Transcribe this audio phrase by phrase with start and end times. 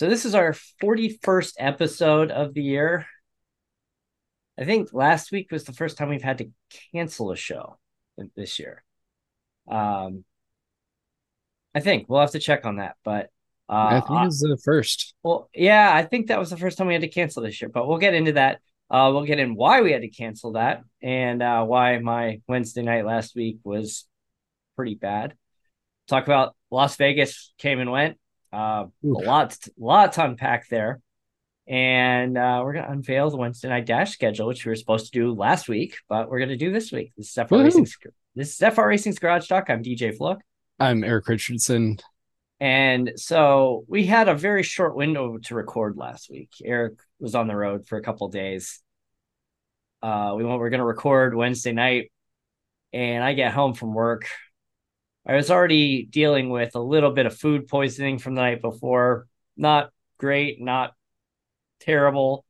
[0.00, 3.04] So this is our 41st episode of the year.
[4.58, 6.48] I think last week was the first time we've had to
[6.90, 7.78] cancel a show
[8.34, 8.82] this year.
[9.68, 10.24] Um,
[11.74, 13.26] I think we'll have to check on that, but
[13.68, 15.12] uh, I think it's the first.
[15.22, 17.68] Well, yeah, I think that was the first time we had to cancel this year,
[17.68, 18.60] but we'll get into that.
[18.88, 22.80] Uh, we'll get in why we had to cancel that and uh, why my Wednesday
[22.80, 24.08] night last week was
[24.76, 25.34] pretty bad.
[26.08, 28.16] Talk about Las Vegas came and went.
[28.52, 31.00] Uh, a lot, lot to unpack there,
[31.66, 35.18] and uh, we're gonna unveil the Wednesday night dash schedule, which we were supposed to
[35.18, 37.12] do last week, but we're gonna do this week.
[37.16, 37.86] This is FR Racing.
[38.34, 39.70] This is FR Racing's Garage Talk.
[39.70, 40.40] I'm DJ Fluck.
[40.78, 41.98] I'm Eric Richardson.
[42.60, 46.50] And so we had a very short window to record last week.
[46.62, 48.80] Eric was on the road for a couple days.
[50.02, 52.12] Uh, we went, we're going to record Wednesday night,
[52.92, 54.26] and I get home from work.
[55.26, 59.26] I was already dealing with a little bit of food poisoning from the night before.
[59.56, 60.94] Not great, not
[61.80, 62.44] terrible.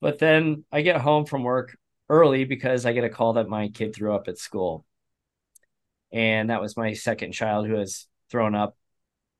[0.00, 1.76] But then I get home from work
[2.08, 4.84] early because I get a call that my kid threw up at school.
[6.12, 8.76] And that was my second child who has thrown up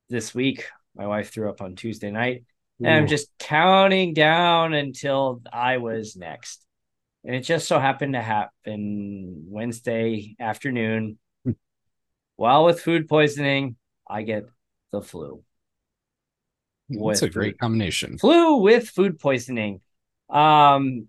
[0.08, 0.66] this week.
[0.94, 2.44] My wife threw up on Tuesday night.
[2.78, 6.66] And I'm just counting down until I was next.
[7.24, 11.18] And it just so happened to happen Wednesday afternoon.
[12.36, 13.76] While with food poisoning,
[14.08, 14.44] I get
[14.90, 15.42] the flu.
[16.88, 18.18] It's a great combination.
[18.18, 19.80] Flu with food poisoning.
[20.28, 21.08] Um,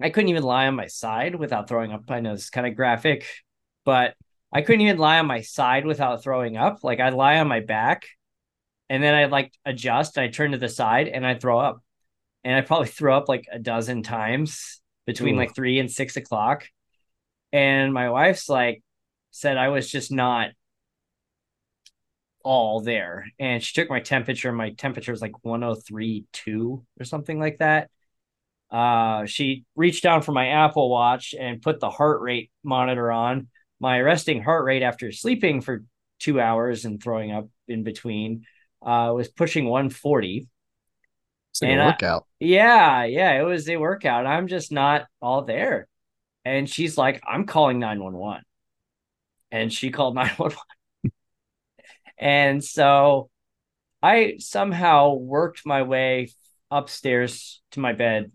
[0.00, 2.10] I couldn't even lie on my side without throwing up.
[2.10, 3.26] I know it's kind of graphic,
[3.84, 4.14] but
[4.52, 6.82] I couldn't even lie on my side without throwing up.
[6.82, 8.06] Like I'd lie on my back
[8.88, 10.18] and then I'd like adjust.
[10.18, 11.82] I turn to the side and I'd throw up.
[12.42, 15.38] And I probably threw up like a dozen times between Ooh.
[15.38, 16.66] like three and six o'clock.
[17.52, 18.82] And my wife's like
[19.30, 20.50] said I was just not
[22.42, 23.26] all there.
[23.38, 24.52] And she took my temperature.
[24.52, 27.90] My temperature was like 103.2 or something like that.
[28.70, 33.48] Uh, she reached down for my Apple Watch and put the heart rate monitor on
[33.80, 35.84] my resting heart rate after sleeping for
[36.20, 38.44] two hours and throwing up in between
[38.82, 40.46] uh, was pushing 140.
[41.50, 42.22] It's like and a workout.
[42.22, 44.26] I, yeah, yeah, it was a workout.
[44.26, 45.88] I'm just not all there.
[46.44, 48.42] And she's like, I'm calling 911.
[49.50, 50.56] And she called 911.
[52.18, 53.30] and so
[54.02, 56.30] I somehow worked my way
[56.70, 58.32] upstairs to my bed.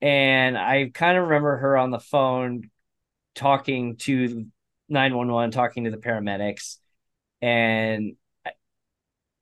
[0.00, 2.70] And I kind of remember her on the phone
[3.34, 4.46] talking to
[4.88, 6.76] 911, talking to the paramedics.
[7.42, 8.16] And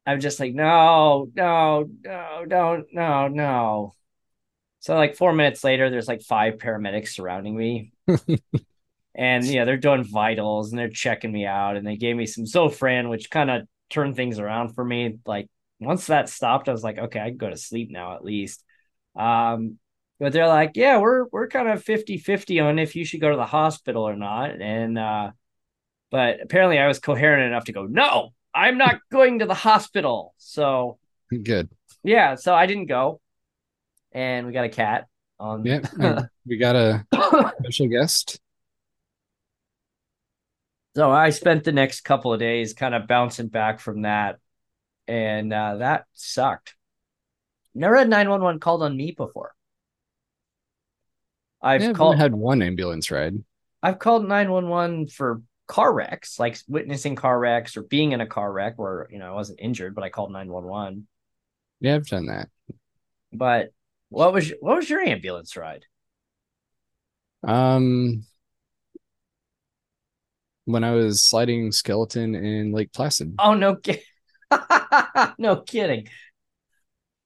[0.07, 3.93] I'm just like, no, no, no, don't, no, no.
[4.81, 7.93] So like four minutes later, there's like five paramedics surrounding me.
[9.17, 11.77] and yeah, they're doing vitals and they're checking me out.
[11.77, 15.19] And they gave me some Zofran, which kind of turned things around for me.
[15.25, 15.49] Like
[15.81, 18.63] once that stopped, I was like, okay, I can go to sleep now at least.
[19.19, 19.79] Um,
[20.21, 23.37] but they're like, yeah, we're we're kind of 50-50 on if you should go to
[23.37, 24.61] the hospital or not.
[24.61, 25.31] And uh
[26.11, 30.35] but apparently I was coherent enough to go, no, I'm not going to the hospital.
[30.37, 30.99] So
[31.43, 31.71] good.
[32.03, 33.21] Yeah, so I didn't go.
[34.13, 35.07] And we got a cat
[35.41, 35.81] on Yeah,
[36.47, 37.07] we got a
[37.61, 38.41] special guest.
[40.97, 44.39] So I spent the next couple of days kind of bouncing back from that.
[45.07, 46.75] And uh, that sucked.
[47.75, 49.55] Never had 911 called on me before.
[51.61, 53.35] I've yeah, called had one ambulance ride.
[53.83, 58.51] I've called 911 for car wrecks, like witnessing car wrecks or being in a car
[58.51, 61.07] wreck where, you know, I wasn't injured, but I called 911.
[61.81, 62.49] Yeah, I've done that.
[63.35, 63.69] But
[64.09, 65.85] what was what was your ambulance ride?
[67.47, 68.25] Um
[70.67, 73.35] when I was sliding skeleton in Lake Placid.
[73.39, 73.79] Oh no
[75.39, 76.09] no kidding.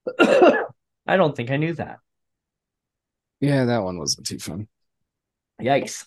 [0.21, 1.99] I don't think I knew that.
[3.41, 4.69] Yeah, that one wasn't too fun.
[5.61, 6.07] Yikes.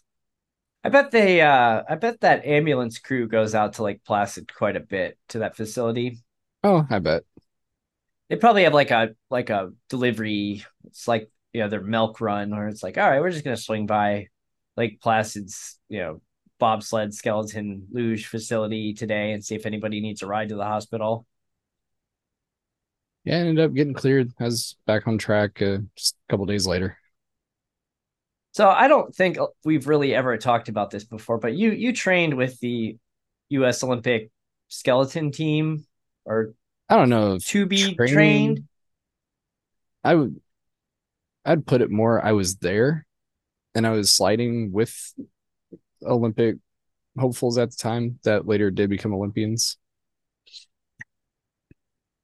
[0.84, 4.76] I bet they uh I bet that ambulance crew goes out to Lake Placid quite
[4.76, 6.20] a bit to that facility.
[6.64, 7.24] Oh, I bet.
[8.30, 10.66] They probably have like a like a delivery.
[10.86, 13.58] It's like you know their milk run or it's like, all right, we're just gonna
[13.58, 14.28] swing by
[14.78, 16.22] Lake Placid's, you know,
[16.60, 21.26] bobsled skeleton luge facility today and see if anybody needs a ride to the hospital.
[23.24, 24.34] Yeah, I ended up getting cleared.
[24.40, 26.98] I was back on track uh, just a couple days later.
[28.52, 32.36] So I don't think we've really ever talked about this before, but you you trained
[32.36, 32.98] with the
[33.50, 33.84] U.S.
[33.84, 34.30] Olympic
[34.68, 35.86] skeleton team,
[36.26, 36.54] or
[36.88, 38.64] I don't know to be training, trained.
[40.04, 40.40] I would,
[41.46, 42.24] I'd put it more.
[42.24, 43.08] I was there,
[43.74, 45.14] and I was sliding with
[46.04, 46.58] Olympic
[47.18, 49.78] hopefuls at the time that later did become Olympians.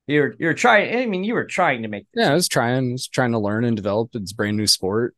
[0.07, 0.97] You're you're trying.
[0.97, 2.07] I mean, you were trying to make.
[2.15, 4.09] Yeah, I was trying, I was trying to learn and develop.
[4.15, 5.15] It's a brand new sport.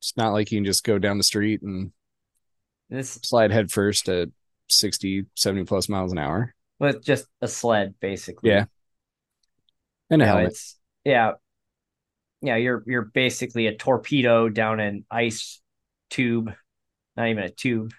[0.00, 1.92] It's not like you can just go down the street and
[2.90, 4.28] this slide headfirst at
[4.68, 6.54] 60, 70 plus miles an hour.
[6.80, 8.50] with just a sled, basically.
[8.50, 8.64] Yeah.
[10.10, 10.50] And a You know, helmet.
[10.50, 11.32] it's yeah,
[12.42, 12.56] yeah.
[12.56, 15.60] You're you're basically a torpedo down an ice
[16.10, 16.52] tube,
[17.16, 17.92] not even a tube.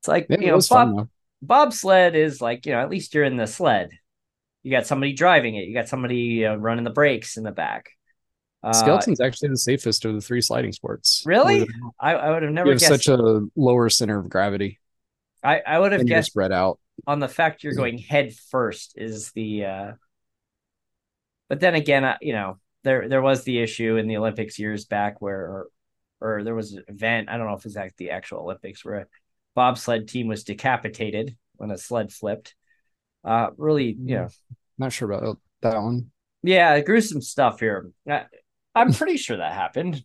[0.00, 1.08] It's like Yeah, you know, bob, fun
[1.42, 3.90] bobsled is like you know, at least you're in the sled.
[4.62, 5.66] You got somebody driving it.
[5.68, 7.90] You got somebody uh, running the brakes in the back.
[8.62, 11.22] Uh, Skeleton's actually the safest of the three sliding sports.
[11.24, 11.54] Really?
[11.54, 11.94] Believe it or not.
[11.98, 13.04] I, I would have You never have guessed.
[13.04, 14.78] such a lower center of gravity,
[15.42, 16.78] I, I would have guessed spread out.
[17.06, 19.92] on the fact you're going head first is the uh
[21.48, 25.20] but then again you know there there was the issue in the olympics years back
[25.20, 25.66] where
[26.20, 28.96] or, there was an event i don't know if it's like the actual olympics where
[28.96, 29.06] a
[29.54, 32.54] bobsled team was decapitated when a sled flipped.
[33.24, 34.28] Uh really you know.
[34.78, 36.10] Not sure about that one.
[36.42, 37.90] yeah gruesome stuff here.
[38.08, 38.24] I,
[38.74, 40.04] i'm pretty sure that happened.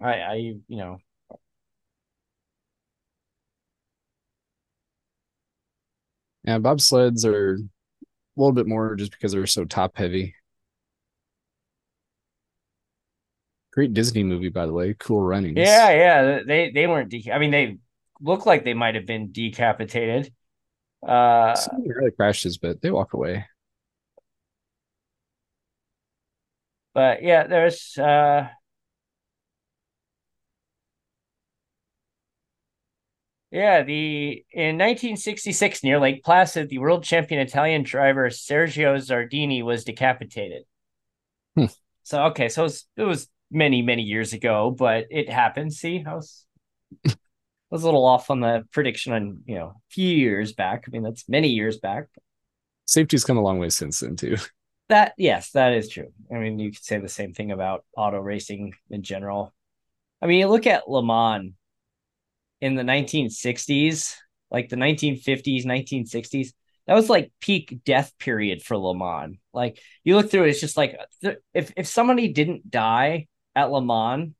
[0.00, 0.98] I i you know.
[6.44, 7.58] Yeah, bobsleds are a
[8.36, 10.34] little bit more just because they're so top heavy.
[13.72, 14.94] Great Disney movie, by the way.
[14.98, 15.56] Cool runnings.
[15.56, 17.78] yeah yeah they they weren't de- i mean they
[18.20, 20.32] look like they might have been decapitated
[21.06, 23.46] uh Somebody really crashes, but they walk away.
[26.94, 28.48] but yeah, there's uh
[33.50, 39.84] yeah, the in 1966 near Lake Placid, the world champion Italian driver Sergio Zardini was
[39.84, 40.62] decapitated.
[41.56, 41.66] Hmm.
[42.04, 45.72] So okay, so it was, it was many many years ago, but it happened.
[45.72, 46.46] See, I was
[47.06, 47.14] I
[47.70, 50.84] was a little off on the prediction on you know a few years back.
[50.86, 52.06] I mean, that's many years back.
[52.86, 54.36] Safety's come a long way since then, too.
[54.88, 56.12] That yes, that is true.
[56.34, 59.54] I mean, you could say the same thing about auto racing in general.
[60.20, 61.52] I mean, you look at Le Mans
[62.60, 64.16] in the 1960s,
[64.50, 66.48] like the 1950s, 1960s.
[66.88, 69.36] That was like peak death period for Le Mans.
[69.54, 70.98] Like you look through it, it's just like
[71.54, 74.32] if if somebody didn't die at Le Mans,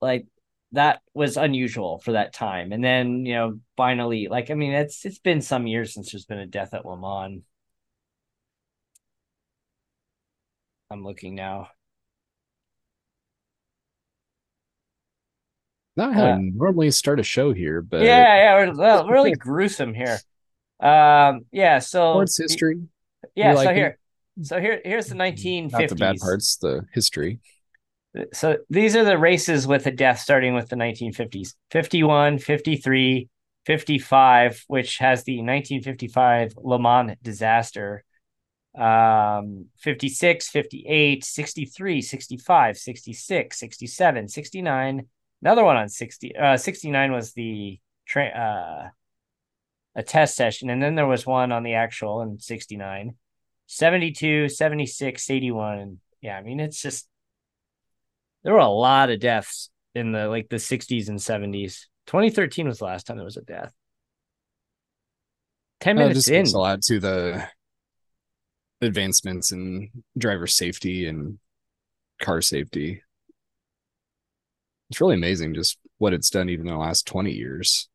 [0.00, 0.26] like
[0.72, 2.72] that was unusual for that time.
[2.72, 6.26] And then you know, finally, like I mean, it's it's been some years since there's
[6.26, 7.42] been a death at Le Mans.
[10.90, 11.68] I'm looking now.
[15.96, 19.32] Not how Uh, I normally start a show here, but yeah, yeah, we're, well, really
[19.32, 20.18] gruesome here.
[20.80, 22.80] Um, yeah, so sports history.
[23.34, 23.98] yeah, so like here,
[24.42, 25.72] so here, here's the 1950s.
[25.72, 27.40] Not the bad parts, the history.
[28.32, 33.28] So these are the races with the death starting with the 1950s 51, 53,
[33.66, 38.04] 55, which has the 1955 Le Mans disaster.
[38.78, 45.08] Um, 56, 58, 63, 65, 66, 67, 69.
[45.42, 46.36] Another one on 60.
[46.36, 48.88] Uh, 69 was the tra- uh,
[49.94, 50.70] a test session.
[50.70, 53.14] And then there was one on the actual in 69,
[53.66, 55.98] 72, 76, 81.
[56.20, 57.08] Yeah, I mean, it's just
[58.42, 61.88] there were a lot of deaths in the like the 60s and 70s.
[62.06, 63.72] 2013 was the last time there was a death.
[65.80, 66.46] 10 Uh, minutes just in.
[66.54, 67.46] a lot to the
[68.80, 71.38] advancements in driver safety and
[72.20, 73.02] car safety.
[74.90, 77.88] It's really amazing just what it's done even in the last 20 years.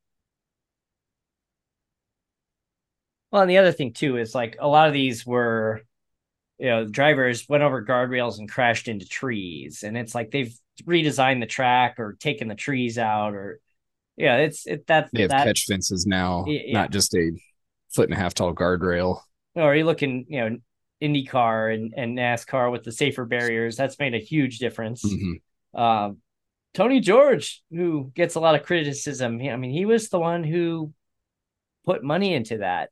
[3.32, 5.82] Well, and the other thing too is like a lot of these were,
[6.58, 11.40] you know, drivers went over guardrails and crashed into trees, and it's like they've redesigned
[11.42, 13.60] the track or taken the trees out, or
[14.18, 17.32] yeah, it's it that They have that catch fences now, Yeah, not just a
[17.94, 19.20] foot and a half tall guardrail.
[19.56, 20.58] or you're looking, you know,
[21.02, 23.76] IndyCar and and NASCAR with the safer barriers.
[23.76, 25.04] That's made a huge difference.
[25.04, 25.42] Mhm.
[25.80, 26.18] Um,
[26.74, 30.94] Tony George, who gets a lot of criticism, I mean, he was the one who
[31.86, 32.90] put money into that.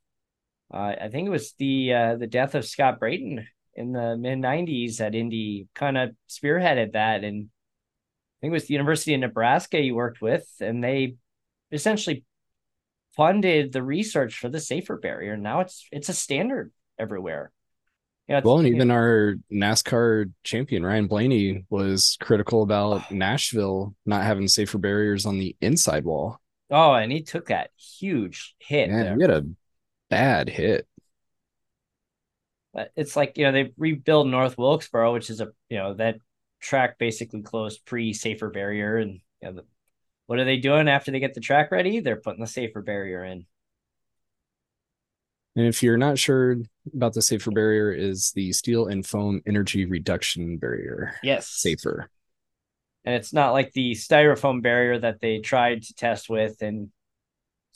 [0.72, 4.38] Uh, I think it was the uh, the death of Scott Brayton in the mid
[4.38, 9.20] '90s at Indy, kind of spearheaded that, and I think it was the University of
[9.20, 11.16] Nebraska he worked with, and they
[11.72, 12.24] essentially
[13.16, 15.36] funded the research for the safer barrier.
[15.36, 17.52] Now it's it's a standard everywhere.
[18.28, 24.48] Yeah, Well, and even our NASCAR champion Ryan Blaney was critical about Nashville not having
[24.48, 26.40] safer barriers on the inside wall.
[26.70, 28.88] oh, and he took that huge hit.
[28.88, 29.04] there.
[29.04, 29.46] Man, we had a
[30.08, 30.86] bad hit.
[32.74, 36.16] But it's like you know they rebuild North Wilkesboro, which is a you know that
[36.60, 39.64] track basically closed pre safer barrier, and you know, the,
[40.26, 42.00] what are they doing after they get the track ready?
[42.00, 43.46] They're putting the safer barrier in.
[45.56, 46.56] And if you're not sure
[46.92, 51.14] about the safer barrier, is the steel and foam energy reduction barrier.
[51.22, 51.46] Yes.
[51.46, 52.10] Safer.
[53.04, 56.90] And it's not like the styrofoam barrier that they tried to test with and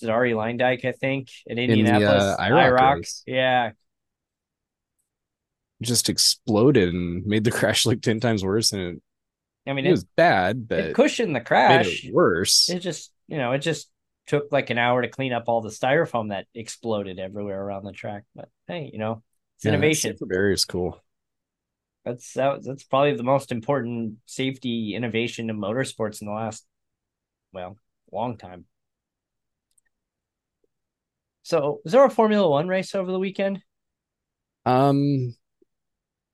[0.01, 2.23] is it Arie Luyendyk, I think, in Indianapolis.
[2.23, 3.23] In the, uh, IROC, IROC.
[3.27, 3.71] Yeah.
[5.83, 8.73] Just exploded and made the crash like 10 times worse.
[8.73, 9.03] And it,
[9.67, 12.05] I mean, it, it was bad, but it cushioned the crash.
[12.05, 12.69] It worse.
[12.69, 13.91] It just, you know, it just
[14.27, 17.93] took like an hour to clean up all the styrofoam that exploded everywhere around the
[17.93, 18.25] track.
[18.35, 19.23] But hey, you know,
[19.57, 20.17] it's yeah, innovation.
[20.21, 21.03] Very is cool.
[22.05, 26.65] That's that, that's probably the most important safety innovation in motorsports in the last,
[27.53, 27.77] well,
[28.13, 28.67] long time.
[31.43, 33.63] So, was there a Formula One race over the weekend?
[34.67, 35.35] Um,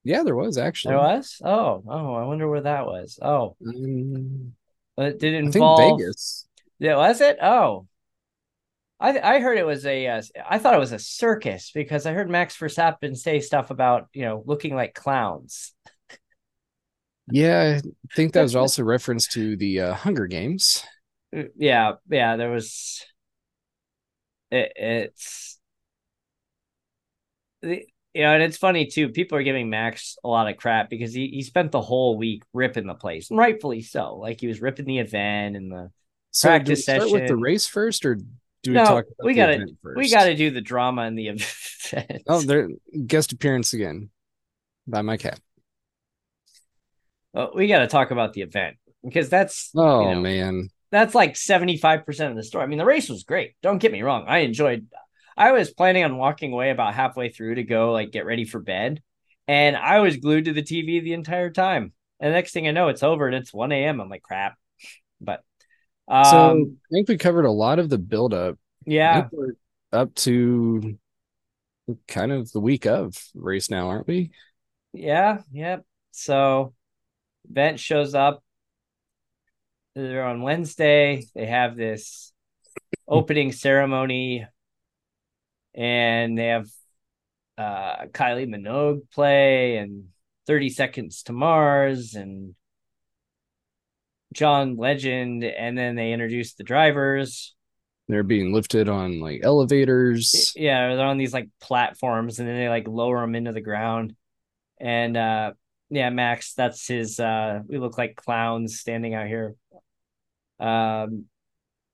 [0.05, 0.91] yeah, there was actually.
[0.93, 1.41] There was.
[1.43, 3.19] Oh, oh, I wonder where that was.
[3.21, 4.53] Oh, um,
[4.97, 6.47] it did it involve Vegas.
[6.79, 7.37] Yeah, was it?
[7.41, 7.87] Oh,
[8.99, 10.07] I I heard it was a.
[10.07, 14.07] Uh, I thought it was a circus because I heard Max Verstappen say stuff about
[14.13, 15.73] you know looking like clowns.
[17.27, 20.83] Yeah, I think that was also reference to the uh, Hunger Games.
[21.35, 23.03] Uh, yeah, yeah, there was.
[24.51, 25.59] It, it's
[27.61, 29.09] the you know, and it's funny too.
[29.09, 32.43] People are giving Max a lot of crap because he, he spent the whole week
[32.53, 34.15] ripping the place, and rightfully so.
[34.15, 35.91] Like he was ripping the event and the
[36.31, 37.13] so practice start session.
[37.13, 39.05] with the race first, or do we no, talk?
[39.21, 39.65] we gotta
[39.97, 41.27] we gotta do the drama and the
[41.91, 42.23] event.
[42.25, 42.69] Oh, there
[43.05, 44.09] guest appearance again
[44.87, 45.41] by my cat.
[47.33, 51.35] Well, we gotta talk about the event because that's oh you know, man, that's like
[51.35, 52.63] seventy five percent of the story.
[52.63, 53.55] I mean, the race was great.
[53.61, 54.23] Don't get me wrong.
[54.25, 54.87] I enjoyed
[55.37, 58.59] I was planning on walking away about halfway through to go like get ready for
[58.59, 59.01] bed.
[59.47, 61.93] And I was glued to the TV the entire time.
[62.19, 63.99] And the next thing I know, it's over and it's 1 a.m.
[63.99, 64.55] I'm like, crap.
[65.19, 65.43] But
[66.07, 68.57] um, so I think we covered a lot of the buildup.
[68.85, 69.27] Yeah.
[69.91, 70.97] Up to
[72.07, 74.31] kind of the week of race now, aren't we?
[74.93, 75.41] Yeah.
[75.51, 75.85] Yep.
[76.11, 76.73] So
[77.49, 78.41] event shows up.
[79.95, 81.25] They're on Wednesday.
[81.35, 82.33] They have this
[83.07, 84.45] opening ceremony
[85.75, 86.67] and they have
[87.57, 90.05] uh, Kylie Minogue play and
[90.47, 92.55] 30 Seconds to Mars and
[94.33, 97.55] John Legend, and then they introduce the drivers.
[98.07, 100.53] They're being lifted on like elevators.
[100.55, 104.15] Yeah, they're on these like platforms, and then they like lower them into the ground.
[104.79, 105.53] And uh
[105.89, 107.19] yeah, Max, that's his.
[107.19, 109.55] uh We look like clowns standing out here.
[110.59, 111.25] Um,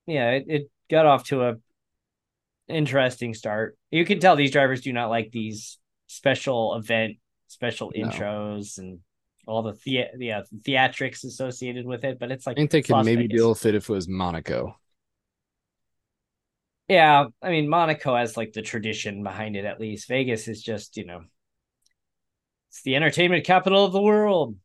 [0.05, 1.55] yeah, it, it got off to a
[2.71, 3.77] interesting start.
[3.91, 8.07] You can tell these drivers do not like these special event, special no.
[8.07, 8.99] intros, and
[9.47, 12.19] all the the yeah, theatrics associated with it.
[12.19, 13.37] But it's like I think they could maybe Vegas.
[13.37, 14.75] deal with it if it was Monaco.
[16.87, 19.65] Yeah, I mean Monaco has like the tradition behind it.
[19.65, 21.21] At least Vegas is just you know,
[22.69, 24.55] it's the entertainment capital of the world.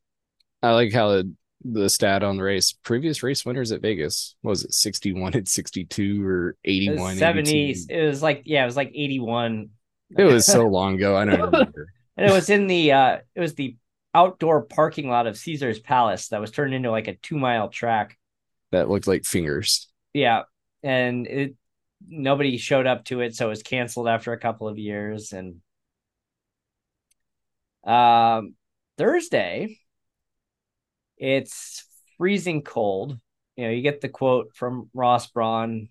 [0.63, 1.27] I like how it
[1.65, 2.73] the stat on the race.
[2.73, 7.17] Previous race winners at Vegas was it 61 at 62 or 81?
[7.17, 7.91] 70s.
[7.91, 9.71] It was like yeah, it was like 81.
[10.17, 11.17] It was so long ago.
[11.17, 11.89] I don't remember.
[12.17, 13.77] and it was in the uh it was the
[14.15, 18.17] outdoor parking lot of Caesar's Palace that was turned into like a two mile track.
[18.73, 19.89] That looked like fingers.
[20.13, 20.43] Yeah.
[20.83, 21.55] And it
[22.07, 25.33] nobody showed up to it, so it was canceled after a couple of years.
[25.33, 25.57] And
[27.85, 28.55] um
[28.99, 29.79] Thursday,
[31.17, 31.85] it's
[32.19, 33.19] freezing cold.
[33.57, 35.89] You know, you get the quote from Ross Brawn,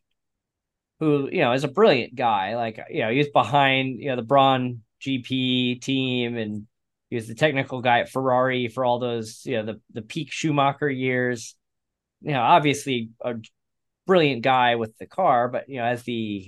[0.99, 2.55] who, you know, is a brilliant guy.
[2.55, 6.67] Like, you know, he was behind, you know, the Brawn GP team and
[7.09, 10.31] he was the technical guy at Ferrari for all those, you know, the, the peak
[10.31, 11.55] Schumacher years.
[12.21, 13.35] You know, obviously a
[14.07, 16.47] brilliant guy with the car, but, you know, as the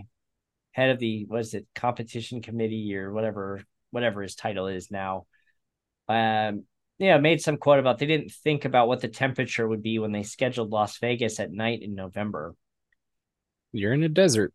[0.72, 5.26] head of the, was it competition committee or whatever, whatever his title is now,
[6.08, 6.64] um,
[7.00, 10.12] yeah, made some quote about they didn't think about what the temperature would be when
[10.12, 12.56] they scheduled Las Vegas at night in November.
[13.72, 14.54] You're in a desert.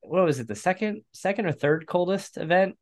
[0.00, 0.48] What was it?
[0.48, 2.76] The second, second or third coldest event?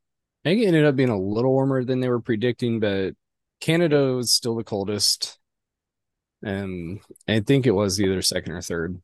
[0.44, 3.14] I think it ended up being a little warmer than they were predicting, but
[3.60, 5.38] Canada was still the coldest.
[6.42, 9.00] And I think it was either second or third.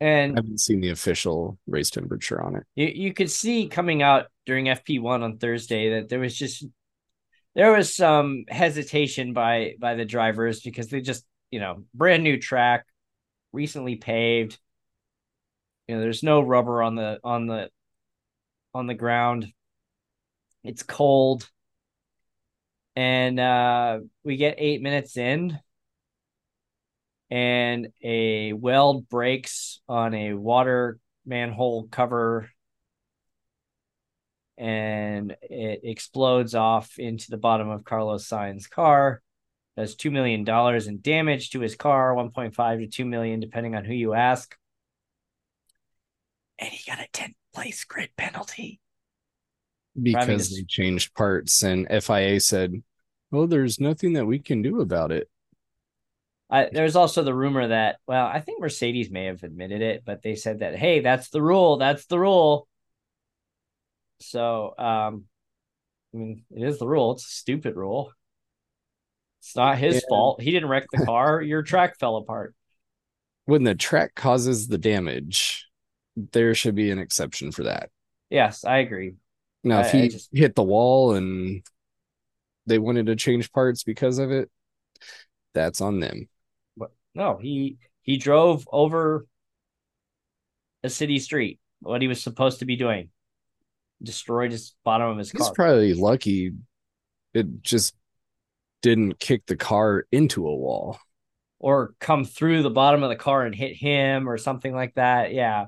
[0.00, 2.64] And I haven't seen the official race temperature on it.
[2.74, 6.66] You you could see coming out during FP1 on Thursday that there was just
[7.54, 12.38] there was some hesitation by by the drivers because they just you know brand new
[12.38, 12.86] track
[13.52, 14.58] recently paved.
[15.88, 17.70] You know there's no rubber on the on the
[18.74, 19.52] on the ground.
[20.62, 21.48] It's cold.
[22.96, 25.58] And uh we get eight minutes in
[27.30, 32.50] and a weld breaks on a water manhole cover
[34.56, 39.22] and it explodes off into the bottom of Carlos Sainz's car.
[39.76, 40.48] Does $2 million
[40.88, 44.56] in damage to his car, 1.5 to 2 million, depending on who you ask.
[46.60, 48.80] And he got a 10th place grid penalty.
[50.00, 52.82] Because they changed parts and FIA said,
[53.32, 55.28] well, there's nothing that we can do about it.
[56.50, 60.22] I, there's also the rumor that, well, I think Mercedes may have admitted it, but
[60.22, 61.78] they said that, hey, that's the rule.
[61.78, 62.68] That's the rule.
[64.20, 65.24] So, um,
[66.14, 67.12] I mean, it is the rule.
[67.12, 68.12] It's a stupid rule.
[69.40, 70.00] It's not his yeah.
[70.08, 70.40] fault.
[70.40, 71.42] He didn't wreck the car.
[71.42, 72.54] Your track fell apart.
[73.46, 75.68] When the track causes the damage,
[76.16, 77.90] there should be an exception for that.
[78.30, 79.14] Yes, I agree.
[79.62, 80.30] Now, if he just...
[80.32, 81.62] hit the wall and
[82.66, 84.50] they wanted to change parts because of it,
[85.52, 86.28] that's on them.
[86.76, 89.26] But no, he he drove over
[90.82, 91.60] a city street.
[91.80, 93.10] What he was supposed to be doing,
[94.04, 95.48] destroyed his bottom of his He's car.
[95.48, 96.52] He's probably lucky.
[97.32, 97.94] It just
[98.82, 100.98] didn't kick the car into a wall,
[101.58, 105.32] or come through the bottom of the car and hit him, or something like that.
[105.32, 105.66] Yeah,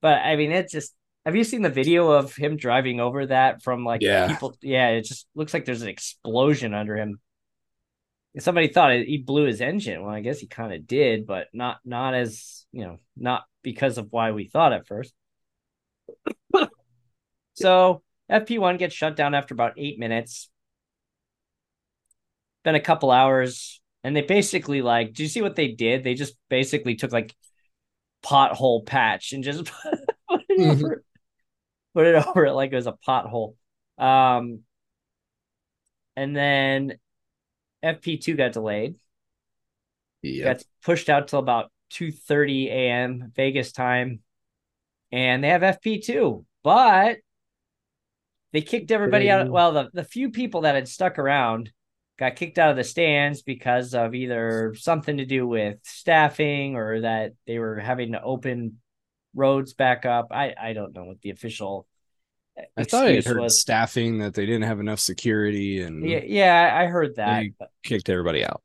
[0.00, 0.94] but I mean, it just
[1.28, 4.28] have you seen the video of him driving over that from like yeah.
[4.28, 4.56] people?
[4.62, 7.20] Yeah, it just looks like there's an explosion under him.
[8.38, 10.02] Somebody thought he blew his engine.
[10.02, 13.98] Well, I guess he kind of did, but not not as you know, not because
[13.98, 15.12] of why we thought at first.
[17.58, 20.50] So FP1 gets shut down after about eight minutes.
[22.64, 26.04] Been a couple hours, and they basically like, do you see what they did?
[26.04, 27.34] They just basically took like
[28.24, 29.64] pothole patch and just
[30.28, 30.70] put it mm-hmm.
[30.70, 31.04] over
[31.94, 33.54] put it over it like it was a pothole.
[33.96, 34.60] Um,
[36.16, 36.98] and then
[37.82, 38.96] FP2 got delayed.
[40.22, 40.54] Yeah.
[40.54, 43.32] Got pushed out till about 2:30 a.m.
[43.34, 44.20] Vegas time.
[45.10, 47.18] And they have FP2, but
[48.52, 49.48] they kicked everybody out.
[49.50, 51.70] Well, the, the few people that had stuck around
[52.18, 57.02] got kicked out of the stands because of either something to do with staffing or
[57.02, 58.78] that they were having to open
[59.34, 60.28] roads back up.
[60.30, 61.86] I I don't know what the official.
[62.76, 63.60] I thought I heard was.
[63.60, 67.44] staffing that they didn't have enough security and yeah, yeah, I heard that.
[67.84, 68.62] kicked everybody out.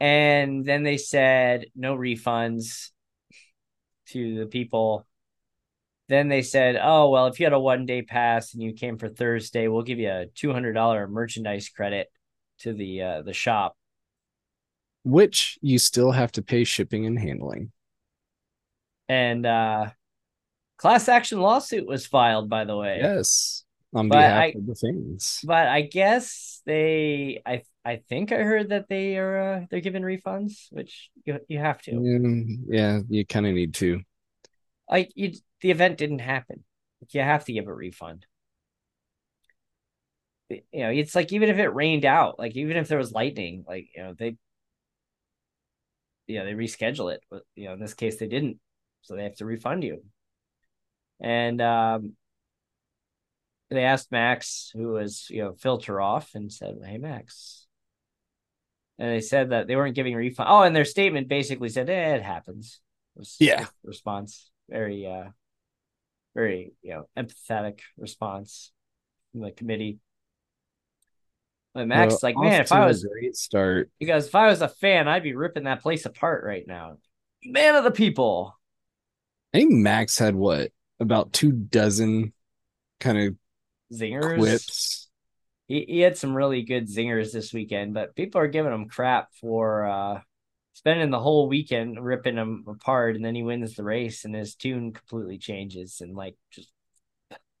[0.00, 2.90] And then they said no refunds
[4.08, 5.06] to the people.
[6.08, 8.98] Then they said, "Oh well, if you had a one day pass and you came
[8.98, 12.08] for Thursday, we'll give you a two hundred dollar merchandise credit
[12.60, 13.76] to the uh, the shop."
[15.04, 17.72] Which you still have to pay shipping and handling.
[19.08, 19.90] And uh
[20.76, 22.98] class action lawsuit was filed by the way.
[23.00, 25.40] Yes on but behalf I, of the fans.
[25.44, 30.02] but i guess they i i think i heard that they are uh, they're giving
[30.02, 31.92] refunds which you, you have to.
[31.92, 34.02] Mm, yeah you kind of need to
[34.90, 36.64] like you the event didn't happen
[37.10, 38.26] you have to give a refund
[40.50, 43.64] you know it's like even if it rained out like even if there was lightning
[43.68, 44.36] like you know they
[46.26, 48.58] yeah they reschedule it but you know in this case they didn't
[49.02, 50.02] so they have to refund you.
[51.20, 52.14] And um,
[53.70, 57.66] they asked Max, who was you know filter off, and said, "Hey Max,"
[58.98, 60.48] and they said that they weren't giving a refund.
[60.50, 62.80] Oh, and their statement basically said, eh, "It happens."
[63.16, 65.30] Was yeah, response very uh,
[66.34, 68.72] very you know empathetic response
[69.32, 69.98] from the committee.
[71.74, 74.62] But Max well, like, man, if I was a great start, because if I was
[74.62, 76.96] a fan, I'd be ripping that place apart right now.
[77.44, 78.58] Man of the people.
[79.54, 82.32] I think Max had what about two dozen
[83.00, 83.36] kind of
[83.92, 85.08] zingers quips.
[85.66, 89.28] He, he had some really good zingers this weekend, but people are giving him crap
[89.40, 90.20] for uh,
[90.78, 94.54] spending the whole weekend ripping him apart, and then he wins the race, and his
[94.54, 96.72] tune completely changes, and like just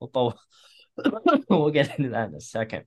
[1.50, 2.84] we'll, get into that in a second.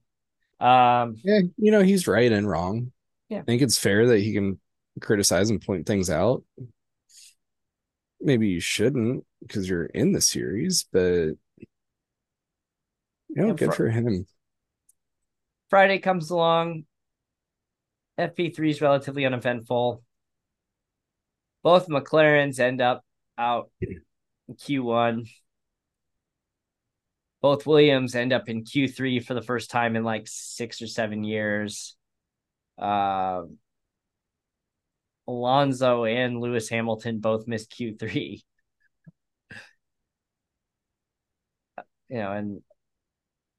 [0.59, 2.91] Um, yeah, you know he's right and wrong.
[3.29, 4.59] Yeah, I think it's fair that he can
[4.99, 6.43] criticize and point things out
[8.21, 11.37] maybe you shouldn't because you're in the series, but you
[13.29, 14.25] know, yeah, good fr- for him.
[15.69, 16.83] Friday comes along.
[18.19, 20.03] FP3 is relatively uneventful.
[21.63, 23.03] Both McLarens end up
[23.37, 24.01] out in
[24.55, 25.29] Q1.
[27.41, 31.23] Both Williams end up in Q3 for the first time in like six or seven
[31.23, 31.95] years.
[32.77, 33.57] Um,
[35.27, 38.41] Alonso and Lewis Hamilton both missed Q3.
[42.09, 42.61] you know, and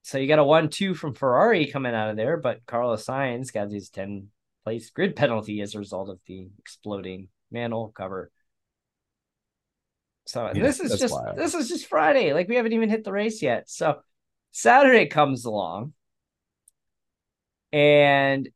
[0.03, 3.53] so you got a one two from Ferrari coming out of there, but Carlos Sainz
[3.53, 4.29] got his 10
[4.65, 8.31] place grid penalty as a result of the exploding manhole cover.
[10.27, 11.37] So Yeah, this is just wild.
[11.37, 12.33] this is just Friday.
[12.33, 13.69] Like we haven't even hit the race yet.
[13.69, 14.01] So
[14.53, 15.95] Saturday comes along,
[17.73, 18.49] and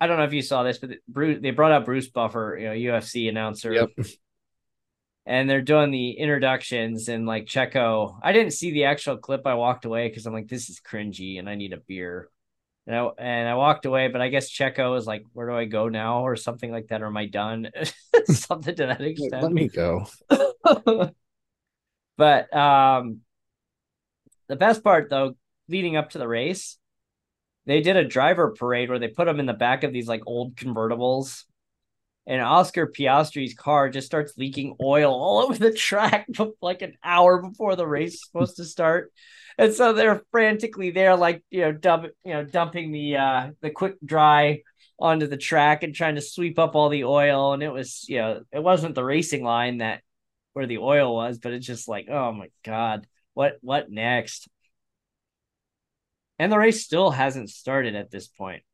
[0.00, 2.66] I don't know if you saw this, but Bruce they brought out Bruce Buffer, you
[2.68, 3.72] know, UFC announcer.
[3.72, 3.90] Yep.
[5.26, 8.18] And they're doing the introductions and like Checo.
[8.22, 9.46] I didn't see the actual clip.
[9.46, 12.28] I walked away because I'm like, this is cringy and I need a beer.
[12.86, 15.66] And I, and I walked away, but I guess Checo is like, where do I
[15.66, 16.26] go now?
[16.26, 17.02] Or something like that.
[17.02, 17.70] Or am I done?
[18.26, 19.42] something to that extent.
[19.42, 20.06] Let me go.
[22.16, 23.20] but um
[24.48, 25.36] the best part though,
[25.68, 26.76] leading up to the race,
[27.66, 30.22] they did a driver parade where they put them in the back of these like
[30.26, 31.44] old convertibles.
[32.26, 36.26] And Oscar Piastri's car just starts leaking oil all over the track
[36.60, 39.12] like an hour before the race is supposed to start.
[39.60, 43.70] And so they're frantically there, like you know, dump, you know, dumping the uh the
[43.70, 44.62] quick dry
[44.98, 47.52] onto the track and trying to sweep up all the oil.
[47.52, 50.02] And it was, you know, it wasn't the racing line that
[50.54, 54.48] where the oil was, but it's just like, oh my god, what what next?
[56.40, 58.64] And the race still hasn't started at this point.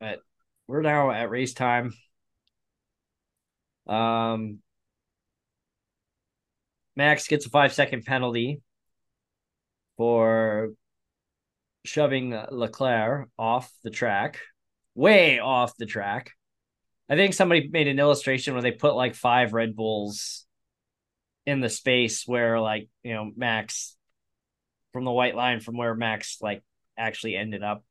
[0.00, 0.22] But
[0.66, 1.92] we're now at race time.
[3.88, 4.60] Um
[6.96, 8.60] Max gets a five second penalty
[9.96, 10.70] for
[11.84, 14.40] shoving Leclerc off the track,
[14.94, 16.32] way off the track.
[17.08, 20.44] I think somebody made an illustration where they put like five Red Bulls
[21.46, 23.96] in the space where like, you know, Max
[24.92, 26.62] from the white line from where Max like
[26.98, 27.84] actually ended up.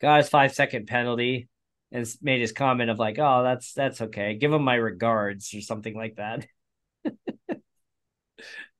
[0.00, 1.48] Got his five second penalty
[1.92, 4.34] and made his comment of like, oh, that's that's okay.
[4.34, 6.46] Give him my regards or something like that.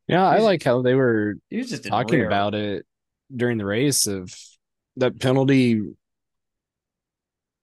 [0.09, 2.87] Yeah, I like how they were He was just talking about it
[3.35, 4.33] during the race of
[4.97, 5.83] that penalty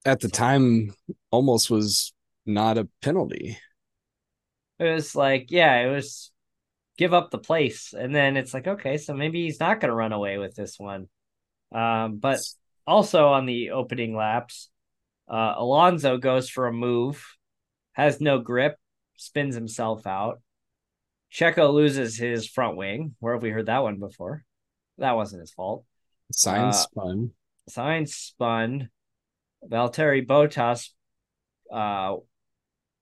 [0.05, 0.93] at the time
[1.31, 2.13] almost was
[2.45, 3.57] not a penalty.
[4.79, 6.31] It was like, yeah, it was
[6.97, 7.93] give up the place.
[7.97, 11.07] And then it's like, okay, so maybe he's not gonna run away with this one.
[11.73, 12.41] Um, but
[12.87, 14.69] also on the opening laps,
[15.27, 17.25] uh, Alonso goes for a move,
[17.93, 18.77] has no grip,
[19.17, 20.41] spins himself out.
[21.31, 23.15] Checo loses his front wing.
[23.19, 24.43] Where have we heard that one before?
[24.99, 25.85] That wasn't his fault.
[26.33, 27.31] Sainz Uh, spun.
[27.69, 28.89] Sainz spun.
[29.67, 30.89] Valtteri Bottas,
[31.71, 32.19] uh, I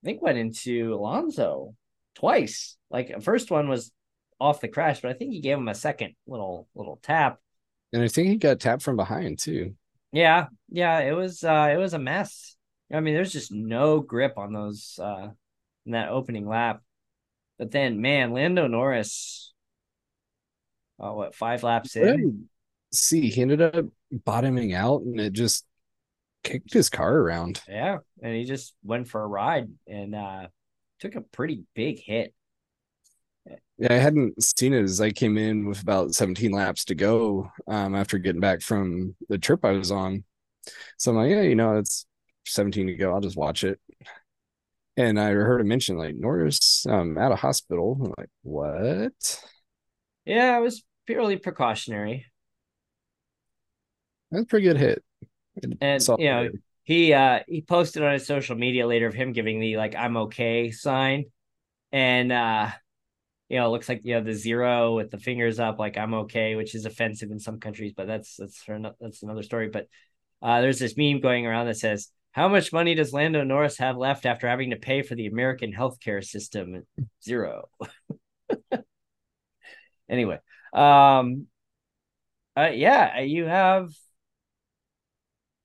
[0.04, 1.76] think went into Alonso
[2.16, 2.78] twice.
[2.90, 3.92] Like first one was
[4.40, 7.40] off the crash, but I think he gave him a second little little tap.
[7.94, 9.76] And I think he got tapped from behind too.
[10.12, 12.56] Yeah, yeah, it was uh it was a mess.
[12.94, 15.30] I mean, there's just no grip on those uh
[15.86, 16.82] in that opening lap.
[17.58, 19.54] But then, man, Lando Norris,
[21.00, 22.48] uh, what five laps in?
[22.92, 25.66] see, he ended up bottoming out and it just
[26.44, 27.62] kicked his car around.
[27.68, 30.48] Yeah, and he just went for a ride and uh
[31.00, 32.34] took a pretty big hit.
[33.78, 37.52] Yeah, I hadn't seen it as I came in with about 17 laps to go
[37.68, 40.24] um, after getting back from the trip I was on.
[40.98, 42.06] So I'm like, yeah, you know, it's
[42.46, 43.14] 17 to go.
[43.14, 43.80] I'll just watch it.
[44.98, 47.98] And I heard him mention like Norris um, at a hospital.
[48.00, 49.44] I'm like, what?
[50.26, 52.28] Yeah, it was purely precautionary.
[54.30, 55.04] That's a pretty good hit.
[55.82, 56.50] And, Solid you know.
[56.84, 60.18] He uh he posted on his social media later of him giving the like I'm
[60.18, 61.26] okay sign.
[61.92, 62.72] And uh
[63.52, 66.14] you know, it looks like you know the zero with the fingers up, like I'm
[66.14, 69.68] okay, which is offensive in some countries, but that's that's for no, that's another story.
[69.68, 69.90] But
[70.42, 73.98] uh, there's this meme going around that says, "How much money does Lando Norris have
[73.98, 76.88] left after having to pay for the American healthcare system?
[77.22, 77.68] Zero.
[80.10, 80.40] anyway,
[80.72, 81.48] um,
[82.56, 83.90] uh, yeah, you have,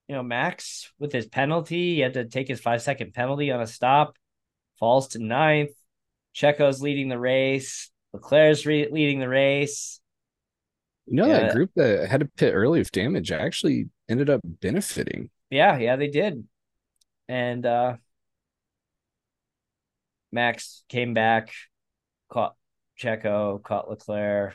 [0.09, 1.95] you know, Max with his penalty.
[1.95, 4.17] He had to take his five second penalty on a stop,
[4.81, 5.71] falls to ninth.
[6.37, 7.91] Checo's leading the race.
[8.13, 10.01] Leclerc's re- leading the race.
[11.07, 11.41] You know, Yeah.
[11.41, 15.31] that group that had to pit early with damage actually ended up benefiting.
[15.51, 16.47] Yeah, yeah, they did.
[17.29, 17.97] And uh
[20.33, 21.53] Max came back,
[22.29, 22.57] caught
[22.99, 24.55] Checo, caught Leclerc.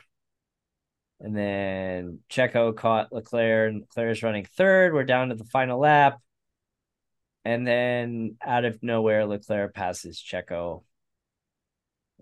[1.20, 4.92] And then Checo caught Leclerc, and Leclerc's running third.
[4.92, 6.20] We're down to the final lap.
[7.44, 10.84] And then out of nowhere, Leclerc passes Checo.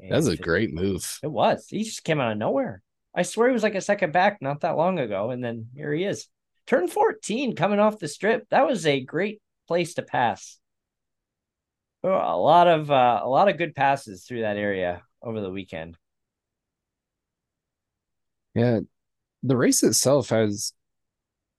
[0.08, 1.20] That was a And great move.
[1.22, 1.66] It was.
[1.68, 2.82] He just came out of nowhere.
[3.14, 5.30] I swear he was like a second back not that long ago.
[5.30, 6.28] And then here he is.
[6.66, 8.48] Turn 14 coming off the strip.
[8.50, 10.58] That was a great place to pass.
[12.02, 15.50] Were A lot of uh, a lot of good passes through that area over the
[15.50, 15.96] weekend.
[18.54, 18.80] Yeah,
[19.42, 20.72] the race itself has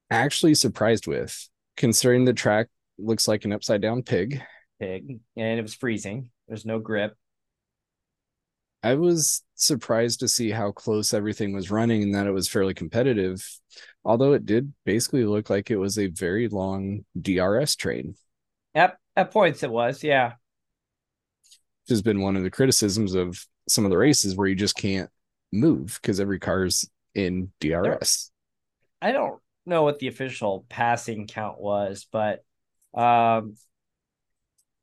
[0.10, 1.48] actually surprised with.
[1.78, 4.42] considering the track looks like an upside down pig.
[4.80, 6.30] Pig, and it was freezing.
[6.48, 7.16] There's no grip.
[8.84, 12.74] I was surprised to see how close everything was running and that it was fairly
[12.74, 13.48] competitive,
[14.04, 18.16] although it did basically look like it was a very long DRS train.
[18.74, 20.34] At, at points, it was, yeah.
[21.84, 24.76] Which has been one of the criticisms of some of the races where you just
[24.76, 25.10] can't
[25.52, 28.32] move because every car's in DRS.
[29.02, 32.44] I don't know what the official passing count was, but
[32.94, 33.56] um,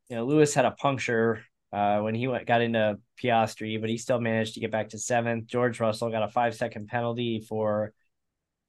[0.08, 3.98] you know, Lewis had a puncture uh, when he went got into Piastri, but he
[3.98, 5.46] still managed to get back to seventh.
[5.46, 7.92] George Russell got a five second penalty for,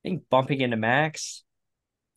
[0.04, 1.44] I think, bumping into Max.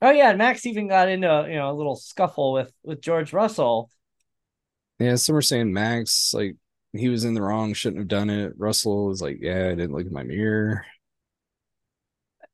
[0.00, 3.90] Oh yeah, Max even got into you know a little scuffle with with George Russell.
[4.98, 6.56] Yeah, some were saying Max like
[6.92, 8.54] he was in the wrong, shouldn't have done it.
[8.56, 10.84] Russell was like, yeah, I didn't look at my mirror.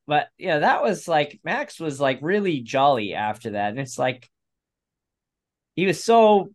[0.06, 4.30] But yeah, that was like Max was like really jolly after that, and it's like
[5.76, 6.50] he was so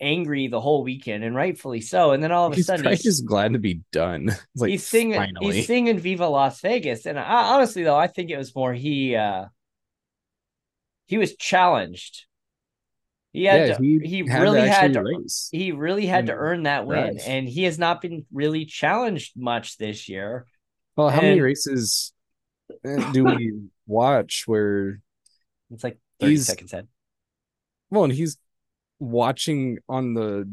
[0.00, 2.12] angry the whole weekend, and rightfully so.
[2.12, 4.34] And then all of a he's sudden, he's just glad to be done.
[4.56, 5.56] like he's singing, finally.
[5.56, 9.16] he's singing "Viva Las Vegas." And I, honestly, though, I think it was more he
[9.16, 9.46] uh
[11.06, 12.26] he was challenged.
[13.32, 15.48] He had yeah, to, he, he had really had to race.
[15.52, 17.20] he really had to earn that win, right.
[17.26, 20.46] and he has not been really challenged much this year.
[20.96, 22.12] Well, how and, many races
[22.84, 23.54] uh, do we
[23.86, 25.00] watch where
[25.70, 26.88] it's like 30 seconds ahead?
[27.90, 28.36] Well, and he's
[29.00, 30.50] watching on the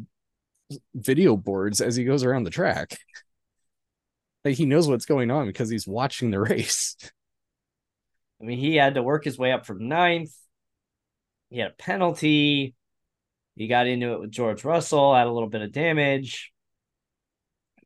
[0.96, 2.98] video boards as he goes around the track.
[4.44, 6.96] Like he knows what's going on because he's watching the race.
[8.42, 10.34] I mean, he had to work his way up from ninth.
[11.50, 12.76] He had a penalty.
[13.56, 16.52] He got into it with George Russell, had a little bit of damage.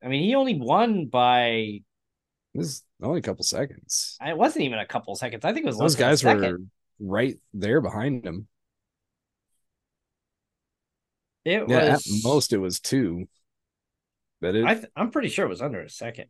[0.04, 1.82] I mean, he only won by
[2.54, 4.18] this is only a couple seconds.
[4.22, 5.46] It wasn't even a couple seconds.
[5.46, 6.58] I think it was those guys were
[7.00, 8.48] right there behind him.
[11.44, 13.28] It yeah, was at most it was two.
[14.40, 16.30] But I th- I'm pretty sure it was under a second.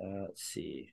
[0.00, 0.92] Uh, let's see.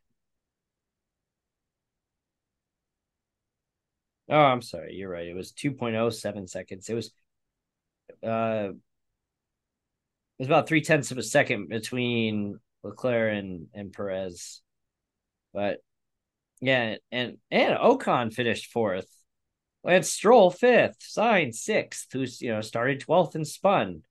[4.30, 4.96] Oh, I'm sorry.
[4.96, 5.28] You're right.
[5.28, 6.90] It was 2.07 seconds.
[6.90, 7.12] It was
[8.24, 8.76] uh it
[10.40, 14.62] was about three tenths of a second between Leclerc and, and Perez.
[15.56, 15.78] But
[16.60, 19.08] yeah, and and Ocon finished fourth.
[19.84, 24.02] Lance Stroll fifth, Sainz sixth, who's you know started twelfth and spun.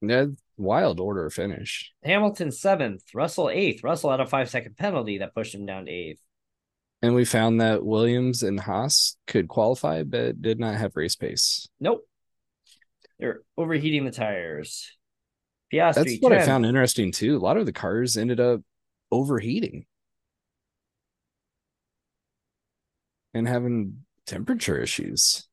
[0.00, 0.26] Yeah,
[0.56, 1.92] wild order finish.
[2.02, 3.84] Hamilton seventh, Russell eighth.
[3.84, 6.20] Russell had a five second penalty that pushed him down to eighth.
[7.02, 11.68] And we found that Williams and Haas could qualify, but did not have race pace.
[11.78, 12.06] Nope.
[13.18, 14.90] They're overheating the tires.
[15.72, 15.94] Piastri.
[15.94, 16.40] That's what 10th.
[16.40, 17.36] I found interesting too.
[17.36, 18.62] A lot of the cars ended up
[19.10, 19.86] overheating.
[23.36, 25.46] And having temperature issues.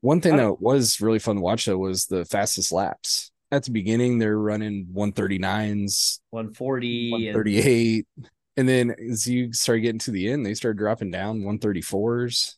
[0.00, 3.30] One thing that was really fun to watch though was the fastest laps.
[3.52, 8.06] At the beginning, they're running 139s, 140, 138.
[8.16, 12.54] And, and then as you start getting to the end, they start dropping down 134s.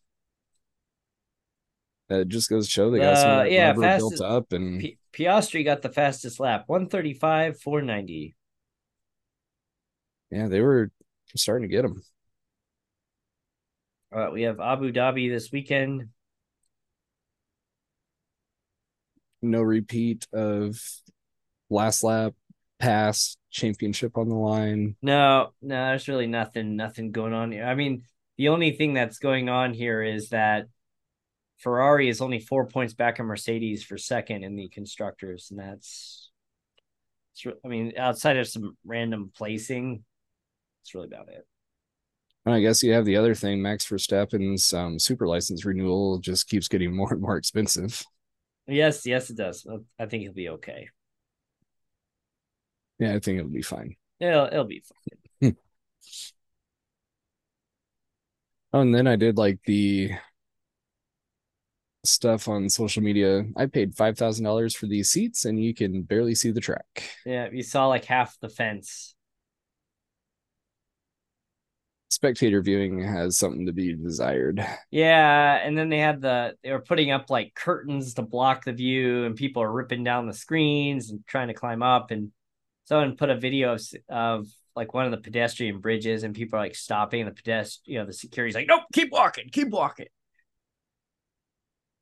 [2.09, 4.99] That just goes to show they got uh, some yeah, fastest, built up and P-
[5.13, 8.37] Piastri got the fastest lap, 135, 490.
[10.31, 10.91] Yeah, they were
[11.35, 12.03] starting to get them.
[14.15, 16.09] Uh, we have Abu Dhabi this weekend.
[19.41, 20.81] No repeat of
[21.71, 22.35] last lap
[22.79, 24.97] pass championship on the line.
[25.03, 27.65] No, no, there's really nothing, nothing going on here.
[27.65, 28.03] I mean,
[28.37, 30.67] the only thing that's going on here is that
[31.59, 36.31] Ferrari is only four points back of Mercedes for second in the constructors, and that's,
[37.65, 40.05] I mean, outside of some random placing,
[40.81, 41.47] that's really about it.
[42.45, 46.49] And I guess you have the other thing, Max Verstappen's um, super license renewal just
[46.49, 48.05] keeps getting more and more expensive.
[48.67, 49.67] Yes, yes, it does.
[49.99, 50.89] I think he'll be okay.
[52.99, 53.97] Yeah, I think it'll be fine.
[54.21, 54.83] It'll it'll be
[55.41, 55.57] fine.
[58.73, 60.13] oh, and then I did like the
[62.05, 63.45] stuff on social media.
[63.57, 67.03] I paid five thousand dollars for these seats, and you can barely see the track.
[67.27, 69.15] Yeah, you saw like half the fence
[72.23, 74.65] spectator viewing has something to be desired.
[74.93, 78.73] Yeah, and then they had the they were putting up like curtains to block the
[78.73, 82.13] view, and people are ripping down the screens and trying to climb up.
[82.13, 82.31] And
[82.85, 86.63] someone put a video of of like one of the pedestrian bridges, and people are
[86.63, 87.25] like stopping.
[87.25, 90.07] the pedestrian, you know, the security's like, "Nope, keep walking, keep walking."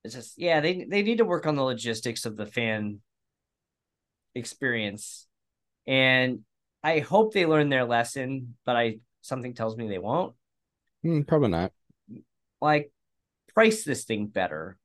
[0.04, 3.00] It's just yeah, they they need to work on the logistics of the fan
[4.34, 5.26] experience.
[5.86, 6.40] And
[6.82, 10.34] I hope they learn their lesson, but I something tells me they won't.
[11.04, 11.72] Mm, probably not.
[12.60, 12.90] Like
[13.54, 14.76] price this thing better.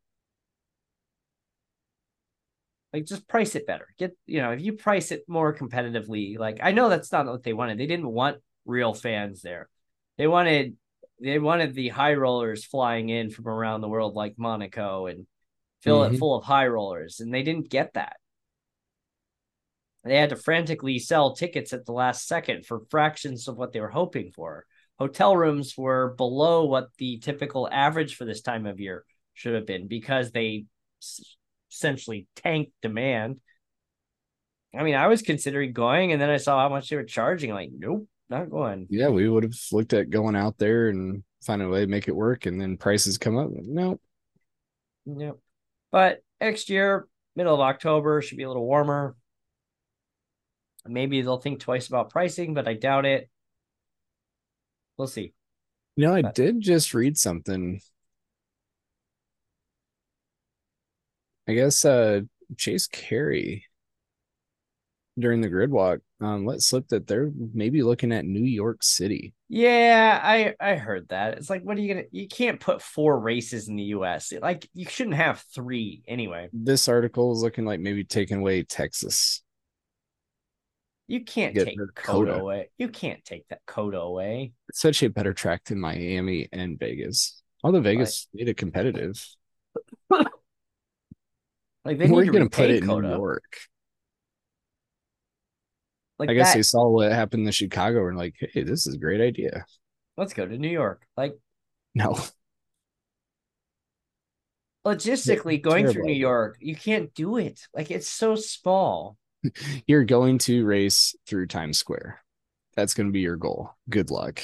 [2.93, 3.87] Like just price it better.
[3.97, 7.43] Get you know, if you price it more competitively, like I know that's not what
[7.43, 7.77] they wanted.
[7.77, 9.69] They didn't want real fans there.
[10.17, 10.77] They wanted
[11.21, 15.27] they wanted the high rollers flying in from around the world like Monaco and
[15.81, 16.15] fill mm-hmm.
[16.15, 18.17] it full of high rollers, and they didn't get that.
[20.05, 23.81] They had to frantically sell tickets at the last second for fractions of what they
[23.81, 24.65] were hoping for.
[24.99, 29.65] Hotel rooms were below what the typical average for this time of year should have
[29.65, 30.65] been because they
[31.71, 33.41] essentially tanked demand.
[34.77, 37.51] I mean, I was considering going, and then I saw how much they were charging.
[37.51, 38.87] Like, nope, not going.
[38.91, 42.07] Yeah, we would have looked at going out there and finding a way to make
[42.07, 43.49] it work, and then prices come up.
[43.51, 44.01] Nope.
[45.05, 45.37] Yep.
[45.91, 49.15] But next year, middle of October, should be a little warmer.
[50.87, 53.29] Maybe they'll think twice about pricing, but I doubt it.
[54.97, 55.33] We'll see.
[55.95, 57.81] You know, I but, did just read something
[61.47, 62.21] I guess uh
[62.57, 63.65] Chase Carey
[65.17, 69.33] during the grid walk um let slip that they're maybe looking at New York City.
[69.47, 71.37] Yeah, I I heard that.
[71.37, 74.33] It's like what are you going to you can't put four races in the US.
[74.41, 76.49] Like you shouldn't have 3 anyway.
[76.51, 79.41] This article is looking like maybe taking away Texas.
[81.07, 82.69] You can't take COTA away.
[82.77, 84.53] You can't take that COTA away.
[84.69, 87.41] It's such a better track than Miami and Vegas.
[87.63, 89.23] Although Vegas made it competitive.
[90.09, 93.57] Like they We're going to put it in New York.
[96.17, 98.95] Like I guess that, they saw what happened in Chicago and like, hey, this is
[98.95, 99.65] a great idea.
[100.17, 101.05] Let's go to New York.
[101.17, 101.37] Like,
[101.93, 102.17] no.
[104.85, 107.67] Logistically, going through New York, you can't do it.
[107.73, 109.17] Like, it's so small.
[109.87, 112.19] You're going to race through Times Square.
[112.75, 113.71] That's going to be your goal.
[113.89, 114.35] Good luck.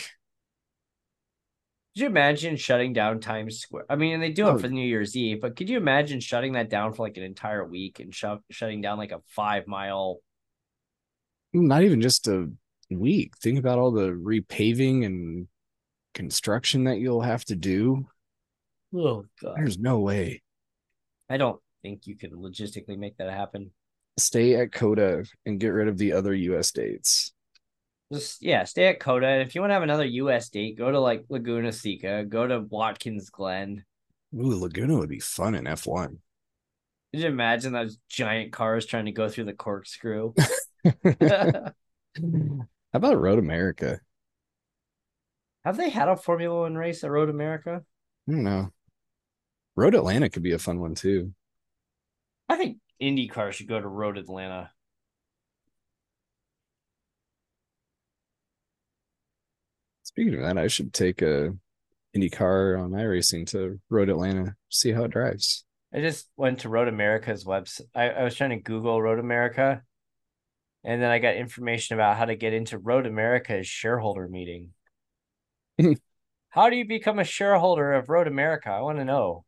[1.94, 3.86] Could you imagine shutting down Times Square?
[3.90, 4.58] I mean, they do it oh.
[4.58, 7.66] for New Year's Eve, but could you imagine shutting that down for like an entire
[7.66, 10.20] week and sh- shutting down like a five mile?
[11.54, 12.50] Not even just a
[12.90, 13.36] week.
[13.38, 15.48] Think about all the repaving and
[16.14, 18.08] construction that you'll have to do.
[18.96, 20.42] Oh god, there's no way.
[21.30, 23.72] I don't think you could logistically make that happen.
[24.22, 26.72] Stay at COTA and get rid of the other U.S.
[26.72, 27.34] dates
[28.12, 29.42] just yeah, stay at COTA.
[29.42, 32.60] If you want to have another US date, go to like Laguna Seca, go to
[32.60, 33.86] Watkins Glen.
[34.36, 36.18] Ooh, Laguna would be fun in F1.
[37.12, 40.34] Could you imagine those giant cars trying to go through the corkscrew?
[40.84, 41.74] How
[42.94, 44.00] about Road America?
[45.66, 47.84] Have they had a Formula One race at Road America?
[48.28, 48.72] I don't know.
[49.76, 51.34] Road Atlanta could be a fun one too.
[52.50, 54.72] I think IndyCar should go to Road Atlanta.
[60.04, 61.54] Speaking of that, I should take a
[62.16, 65.66] IndyCar on iRacing to Road Atlanta, see how it drives.
[65.94, 67.88] I just went to Road America's website.
[67.96, 69.82] I, I was trying to Google Road America,
[70.84, 74.72] and then I got information about how to get into Road America's shareholder meeting.
[76.50, 78.70] how do you become a shareholder of Road America?
[78.70, 79.46] I want to know.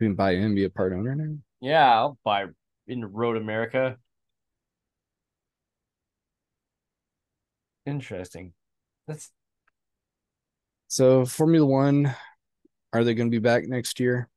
[0.00, 1.36] You can buy in, be a part owner now.
[1.64, 2.44] Yeah, I'll buy
[2.86, 3.96] in Road America.
[7.86, 8.52] Interesting.
[9.08, 9.30] That's
[10.88, 12.14] so Formula One.
[12.92, 14.28] Are they going to be back next year?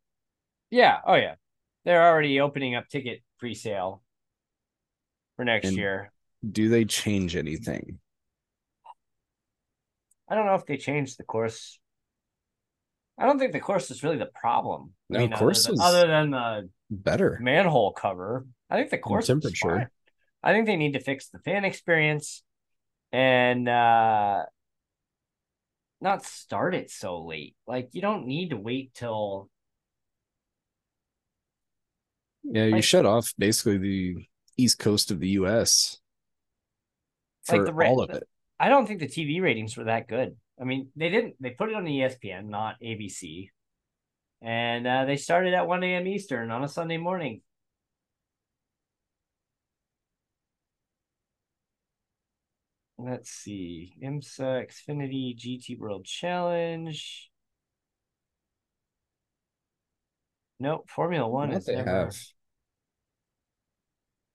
[0.70, 1.00] Yeah.
[1.06, 1.36] Oh yeah.
[1.84, 4.02] They're already opening up ticket pre-sale
[5.36, 6.14] for next and year.
[6.50, 8.00] Do they change anything?
[10.30, 11.78] I don't know if they changed the course.
[13.18, 14.94] I don't think the course is really the problem.
[15.10, 18.46] No, I mean, course other than, other than the better manhole cover.
[18.70, 19.90] I think the course temperature.
[20.44, 22.44] I think they need to fix the fan experience
[23.12, 24.44] and uh
[26.00, 27.56] not start it so late.
[27.66, 29.50] Like you don't need to wait till
[32.44, 35.98] Yeah, you like, shut off basically the east coast of the US
[37.44, 38.28] for like the, all of it.
[38.60, 40.38] I don't think the TV ratings were that good.
[40.60, 43.50] I mean, they didn't they put it on ESPN, not ABC.
[44.42, 46.08] And uh, they started at 1 a.m.
[46.08, 47.42] Eastern on a Sunday morning.
[53.00, 53.94] Let's see.
[54.02, 57.32] IMSA Xfinity GT World Challenge.
[60.60, 61.90] Nope, Formula One is never.
[61.90, 62.16] Have.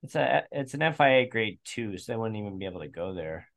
[0.05, 3.14] It's a it's an FIA grade two, so they wouldn't even be able to go
[3.14, 3.49] there.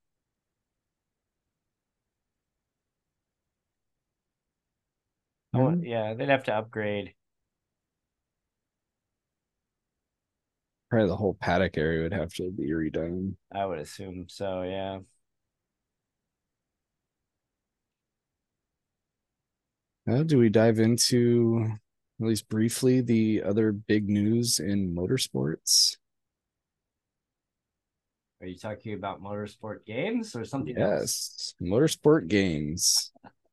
[5.55, 7.13] Oh, yeah, they'd have to upgrade.
[10.89, 13.35] Probably the whole paddock area would have to be redone.
[13.51, 14.99] I would assume so, yeah.
[20.07, 21.67] Uh, do we dive into
[22.21, 25.97] at least briefly the other big news in motorsports?
[28.41, 31.55] Are you talking about motorsport games or something yes, else?
[31.61, 33.11] motorsport games.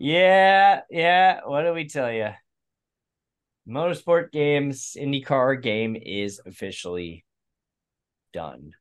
[0.00, 1.40] Yeah, yeah.
[1.44, 2.30] What do we tell you?
[3.68, 7.24] Motorsport games, IndyCar game is officially
[8.32, 8.72] done.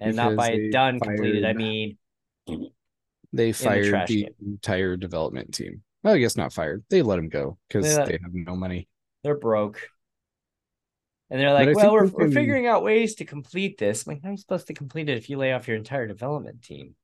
[0.00, 1.96] And not by done completed, I mean
[3.32, 5.82] They fired trash the entire development team.
[6.02, 6.84] Well, I guess not fired.
[6.90, 8.88] They let him go because They they have no money.
[9.22, 9.80] they're broke.
[11.30, 14.04] And they're like, well, we're, we we're figuring out ways to complete this.
[14.06, 16.96] I'm like, I'm supposed to complete it if you lay off your entire development team.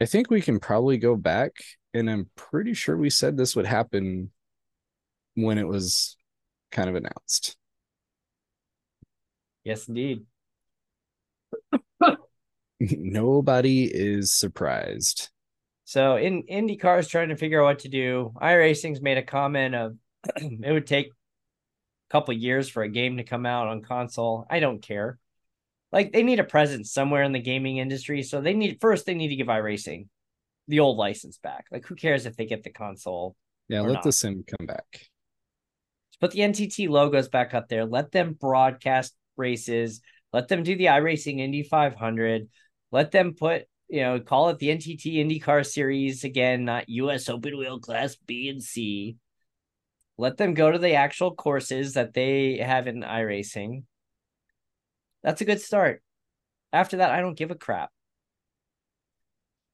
[0.00, 1.52] I think we can probably go back,
[1.94, 4.30] and I'm pretty sure we said this would happen
[5.34, 6.16] when it was
[6.70, 7.56] kind of announced.
[9.64, 10.24] Yes, indeed.
[12.80, 15.30] Nobody is surprised.
[15.84, 18.32] So in IndyCar is trying to figure out what to do.
[18.40, 19.96] iRacing's made a comment of
[20.36, 24.46] it would take a couple years for a game to come out on console.
[24.50, 25.18] I don't care.
[25.92, 29.14] Like they need a presence somewhere in the gaming industry, so they need first they
[29.14, 30.06] need to give iRacing
[30.68, 31.66] the old license back.
[31.70, 33.36] Like who cares if they get the console?
[33.68, 34.02] Yeah, let not.
[34.02, 35.10] the sim come back.
[36.20, 37.84] Put the NTT logos back up there.
[37.84, 40.00] Let them broadcast races.
[40.32, 42.48] Let them do the iRacing Indy 500.
[42.90, 47.58] Let them put, you know, call it the NTT IndyCar Series again, not US Open
[47.58, 49.16] Wheel Class B and C.
[50.16, 53.84] Let them go to the actual courses that they have in iRacing.
[55.22, 56.02] That's a good start.
[56.72, 57.90] After that, I don't give a crap.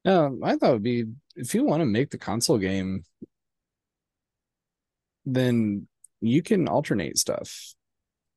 [0.05, 1.05] Um, I thought would be
[1.37, 3.05] if you want to make the console game,
[5.27, 5.87] then
[6.21, 7.75] you can alternate stuff.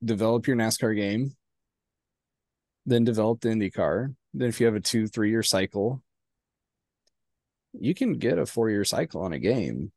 [0.04, 1.36] Develop your NASCAR game,
[2.86, 4.16] then develop the IndyCar.
[4.34, 6.02] Then, if you have a two, three year cycle,
[7.74, 9.92] you can get a four year cycle on a game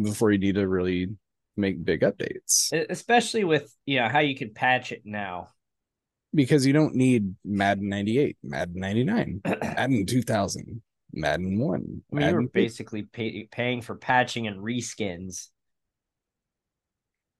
[0.00, 1.08] before you need to really
[1.56, 5.48] make big updates Especially with, you know, how you can patch it now.
[6.34, 12.02] Because you don't need Madden 98, Madden 99, Madden 2000, Madden 1.
[12.12, 15.48] I mean, you were basically pay- paying for patching and reskins.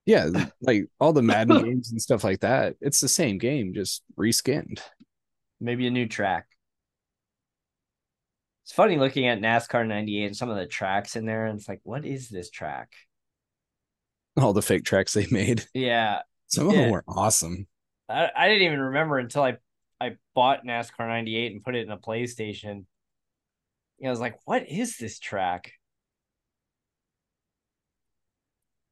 [0.06, 0.28] Yeah,
[0.60, 2.76] like all the Madden games and stuff like that.
[2.80, 4.80] It's the same game, just reskinned.
[5.60, 6.46] maybe a new track.
[8.64, 11.68] It's funny looking at NASCAR 98 and some of the tracks in there, and it's
[11.68, 12.92] like, what is this track?
[14.36, 15.64] All the fake tracks they made.
[15.74, 16.82] Yeah, Some of Yeah.
[16.82, 17.66] them were awesome.
[18.12, 19.56] I, I didn't even remember until I
[20.00, 22.86] I bought NASCAR 98 and put it in a PlayStation.
[24.04, 25.72] I was like, what is this track?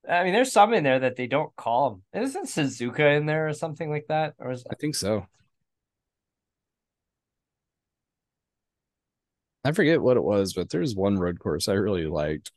[0.09, 2.23] I mean, there's some in there that they don't call them.
[2.23, 4.35] Isn't Suzuka in there or something like that?
[4.39, 5.27] Or is I think so.
[9.65, 12.51] I forget what it was, but there's one road course I really liked.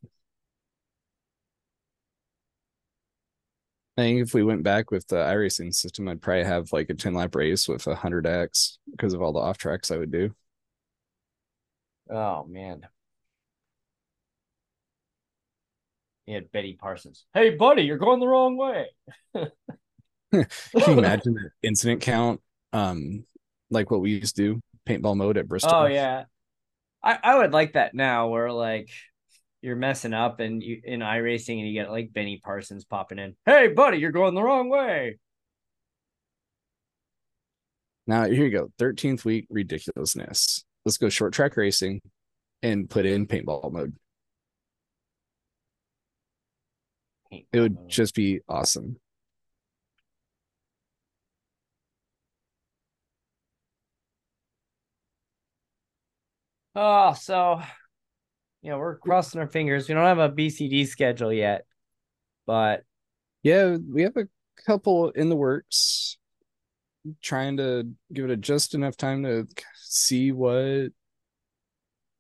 [3.97, 6.95] I think if we went back with the iRacing system, I'd probably have like a
[6.95, 10.33] 10 lap race with a 100X because of all the off tracks I would do.
[12.09, 12.87] oh man.
[16.25, 17.25] He had Benny Parsons.
[17.33, 18.87] Hey, buddy, you're going the wrong way.
[19.33, 19.47] Can
[20.31, 20.45] you
[20.87, 22.41] imagine the incident count?
[22.71, 23.25] Um,
[23.69, 25.71] like what we used to do, paintball mode at Bristol.
[25.73, 26.25] Oh yeah.
[27.03, 28.89] I, I would like that now where like
[29.63, 33.33] you're messing up and you in iRacing and you get like Benny Parsons popping in.
[33.45, 35.17] Hey buddy, you're going the wrong way.
[38.05, 38.69] Now here you go.
[38.77, 40.65] 13th week ridiculousness.
[40.83, 42.01] Let's go short track racing
[42.61, 43.95] and put in paintball mode.
[47.31, 48.97] It would just be awesome.
[56.75, 57.61] Oh, so
[58.63, 59.87] you know, we're crossing our fingers.
[59.87, 61.65] We don't have a BCD schedule yet,
[62.47, 62.83] but
[63.43, 64.27] Yeah, we have a
[64.65, 66.17] couple in the works.
[67.21, 69.45] Trying to give it a just enough time to
[69.75, 70.91] see what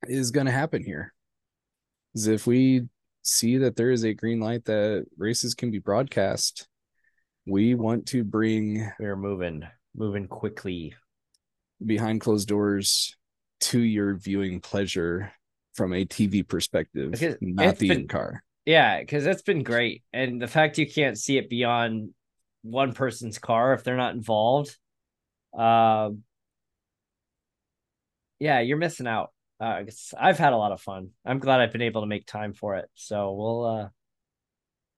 [0.09, 1.13] is going to happen here.
[2.13, 2.83] Is if we
[3.21, 6.67] see that there is a green light that races can be broadcast,
[7.47, 9.63] we want to bring we're moving,
[9.95, 10.93] moving quickly.
[11.85, 13.15] behind closed doors
[13.61, 15.31] to your viewing pleasure
[15.73, 18.43] from a TV perspective, Because not the in car.
[18.65, 20.03] Yeah, because it's been great.
[20.13, 22.11] And the fact you can't see it beyond
[22.63, 24.77] one person's car if they're not involved.
[25.53, 26.23] Um
[28.39, 29.31] yeah, you're missing out.
[29.59, 29.83] Uh,
[30.19, 31.11] I've had a lot of fun.
[31.25, 32.89] I'm glad I've been able to make time for it.
[32.95, 33.89] So we'll uh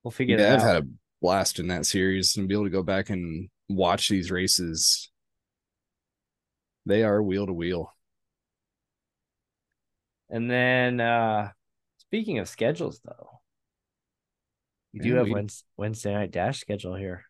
[0.03, 0.75] we'll figure Yeah, that I've out.
[0.75, 0.87] had a
[1.21, 5.09] blast in that series and be able to go back and watch these races.
[6.85, 7.94] They are wheel to wheel.
[10.29, 11.51] And then uh
[11.97, 13.41] speaking of schedules though,
[14.93, 15.47] we do have we,
[15.77, 17.25] Wednesday, night dash schedule here.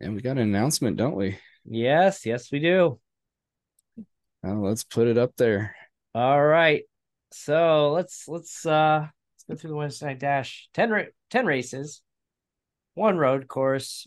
[0.00, 1.38] And we got an announcement, don't we?
[1.64, 3.00] Yes, yes, we do.
[4.44, 5.76] Oh, let's put it up there.
[6.14, 6.84] All right.
[7.32, 10.68] So let's let's uh let's go through the Wednesday night dash.
[10.74, 12.02] 10, ra- 10 races,
[12.94, 14.06] one road course.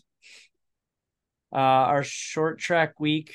[1.52, 3.34] Uh our short track week.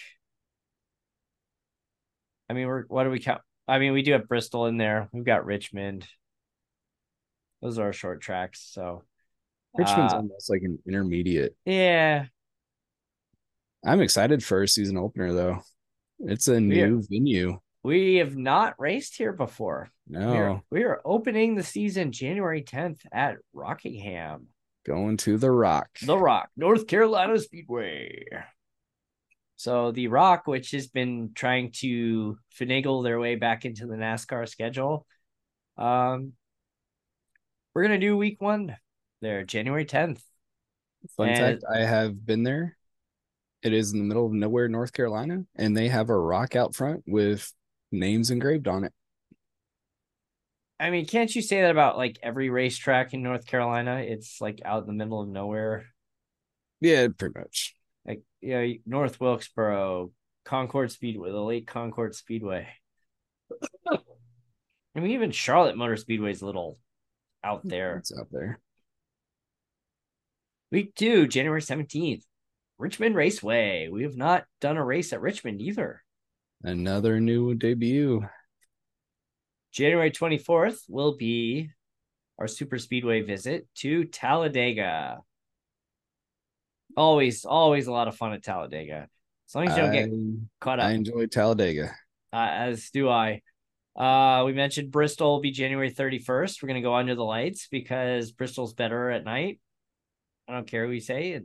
[2.49, 3.41] I mean, we're what do we count?
[3.69, 5.09] I mean, we do have Bristol in there.
[5.13, 6.07] We've got Richmond.
[7.61, 8.67] Those are our short tracks.
[8.71, 9.03] So
[9.77, 11.55] Richmond's uh, almost like an intermediate.
[11.65, 12.25] yeah,
[13.85, 15.61] I'm excited for a season opener though.
[16.19, 17.59] It's a new venue.
[17.83, 19.89] we have not raced here before.
[20.07, 24.47] No, We are, we are opening the season January 10th at Rockingham.
[24.85, 25.89] going to the Rock.
[26.01, 28.25] The Rock, North Carolina Speedway.
[29.59, 34.47] So the Rock, which has been trying to finagle their way back into the NASCAR
[34.47, 35.05] schedule,
[35.77, 36.31] um,
[37.75, 38.77] we're gonna do week one
[39.19, 40.23] there, January tenth.
[41.17, 42.77] Fun And- fact: I have been there.
[43.61, 46.73] It is in the middle of nowhere, North Carolina, and they have a rock out
[46.73, 47.53] front with
[47.91, 48.93] names engraved on it.
[50.79, 53.97] I mean, can't you say that about like every racetrack in North Carolina?
[53.97, 55.87] It's like out in the middle of nowhere.
[56.79, 57.75] Yeah, pretty much.
[58.09, 60.11] Like you know, North Wilkesboro,
[60.43, 62.67] Concord Speedway, the Lake Concord Speedway.
[63.87, 66.79] I mean, even Charlotte Motor Speedway is a little
[67.43, 67.97] out hmm, there.
[67.97, 68.59] It's out there.
[70.71, 72.23] Week two, January 17th,
[72.79, 73.89] Richmond Raceway.
[73.89, 76.03] We have not done a race at Richmond either.
[76.63, 78.25] Another new debut.
[79.71, 81.69] January 24th will be
[82.39, 85.19] our super speedway visit to Talladega.
[86.97, 89.07] Always, always a lot of fun at Talladega.
[89.47, 91.91] As long as you don't get I, caught up, I enjoy Talladega.
[92.33, 93.41] uh, as do I.
[93.95, 96.61] Uh, we mentioned Bristol will be January 31st.
[96.61, 99.59] We're going to go under the lights because Bristol's better at night.
[100.47, 101.39] I don't care what we say.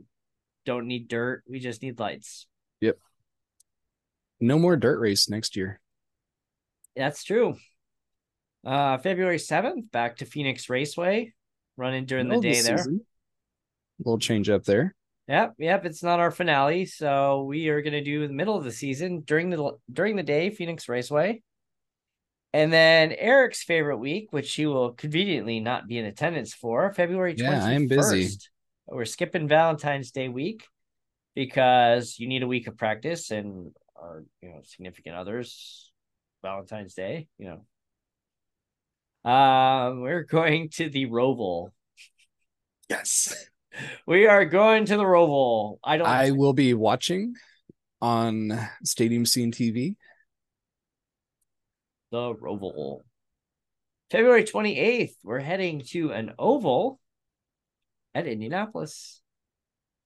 [0.65, 1.43] Don't need dirt.
[1.49, 2.47] We just need lights.
[2.81, 2.97] Yep.
[4.39, 5.79] No more dirt race next year.
[6.95, 7.55] That's true.
[8.65, 11.33] Uh, February 7th, back to Phoenix Raceway,
[11.77, 12.77] running during the Middle day there.
[12.77, 13.01] season.
[13.99, 14.95] little change up there.
[15.27, 15.85] Yep, yep.
[15.85, 19.49] It's not our finale, so we are gonna do the middle of the season during
[19.49, 21.41] the during the day, Phoenix Raceway,
[22.53, 27.33] and then Eric's favorite week, which he will conveniently not be in attendance for, February
[27.35, 27.65] twenty Yeah.
[27.65, 28.37] I am busy.
[28.87, 30.63] We're skipping Valentine's Day week
[31.33, 35.91] because you need a week of practice, and our you know significant others,
[36.43, 37.65] Valentine's Day, you know.
[39.29, 41.71] Um, we're going to the Roval.
[42.89, 43.49] Yes.
[44.07, 45.77] We are going to the Roval.
[45.83, 46.07] I don't.
[46.07, 47.35] I will be watching
[48.01, 49.95] on Stadium Scene TV.
[52.11, 53.01] the Roval.
[54.11, 56.99] February 28th, we're heading to an oval
[58.13, 59.21] at Indianapolis.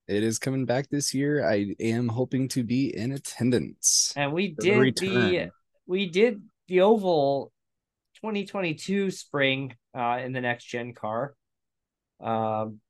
[0.08, 1.48] It is coming back this year.
[1.48, 4.12] I am hoping to be in attendance.
[4.16, 5.50] And we for the did the
[5.86, 7.52] we did the oval
[8.16, 11.34] 2022 spring uh in the next gen car.
[12.20, 12.80] Um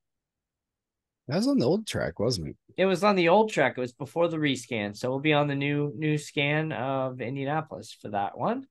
[1.31, 2.55] That was on the old track, wasn't it?
[2.75, 3.77] it was on the old track.
[3.77, 4.97] It was before the rescan.
[4.97, 8.67] So we'll be on the new new scan of Indianapolis for that one.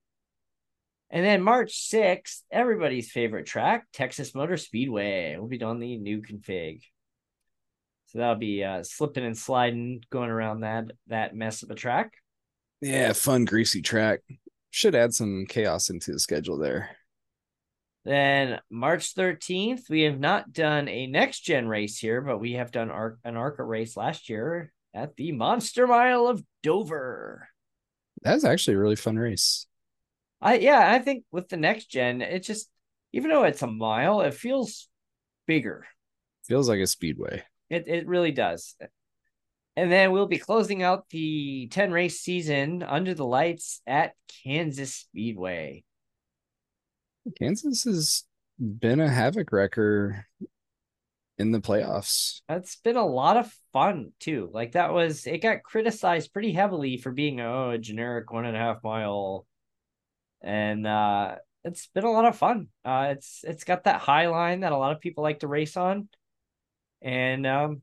[1.09, 5.35] And then March 6th, everybody's favorite track, Texas Motor Speedway.
[5.39, 6.83] We'll be doing the new config.
[8.05, 12.13] So that'll be uh, slipping and sliding going around that that mess of a track.
[12.79, 14.19] Yeah, fun, greasy track.
[14.69, 16.91] Should add some chaos into the schedule there.
[18.03, 22.71] Then March 13th, we have not done a next gen race here, but we have
[22.71, 22.89] done
[23.23, 27.47] an ARCA race last year at the Monster Mile of Dover.
[28.23, 29.67] That's actually a really fun race.
[30.41, 32.69] I yeah, I think with the next gen, it just
[33.13, 34.89] even though it's a mile, it feels
[35.45, 35.85] bigger.
[36.45, 37.43] Feels like a speedway.
[37.69, 38.75] It it really does.
[39.75, 44.95] And then we'll be closing out the 10 race season under the lights at Kansas
[44.95, 45.83] Speedway.
[47.37, 48.23] Kansas has
[48.59, 50.25] been a havoc wrecker
[51.41, 52.41] in the playoffs.
[52.47, 54.49] That's been a lot of fun too.
[54.53, 58.55] Like that was it got criticized pretty heavily for being oh, a generic one and
[58.55, 59.47] a half mile.
[60.41, 62.67] And uh it's been a lot of fun.
[62.85, 65.75] Uh it's it's got that high line that a lot of people like to race
[65.75, 66.09] on.
[67.01, 67.81] And um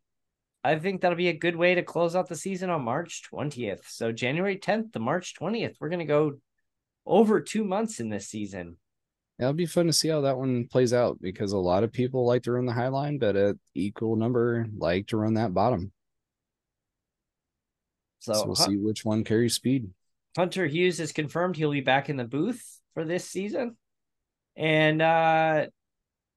[0.62, 3.88] I think that'll be a good way to close out the season on March 20th.
[3.88, 6.34] So January 10th to March 20th, we're gonna go
[7.04, 8.76] over two months in this season.
[9.38, 12.26] It'll be fun to see how that one plays out because a lot of people
[12.26, 15.92] like to run the high line, but an equal number like to run that bottom.
[18.20, 19.90] So, so we'll see which one carries speed.
[20.36, 23.76] Hunter Hughes is confirmed he'll be back in the booth for this season,
[24.56, 25.66] and uh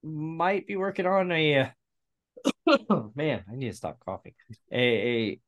[0.02, 1.72] might be working on a.
[3.14, 4.34] man, I need to stop coughing.
[4.72, 5.40] A, a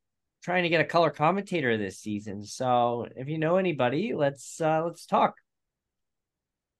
[0.43, 2.43] trying to get a color commentator this season.
[2.45, 5.35] So if you know anybody, let's uh let's talk.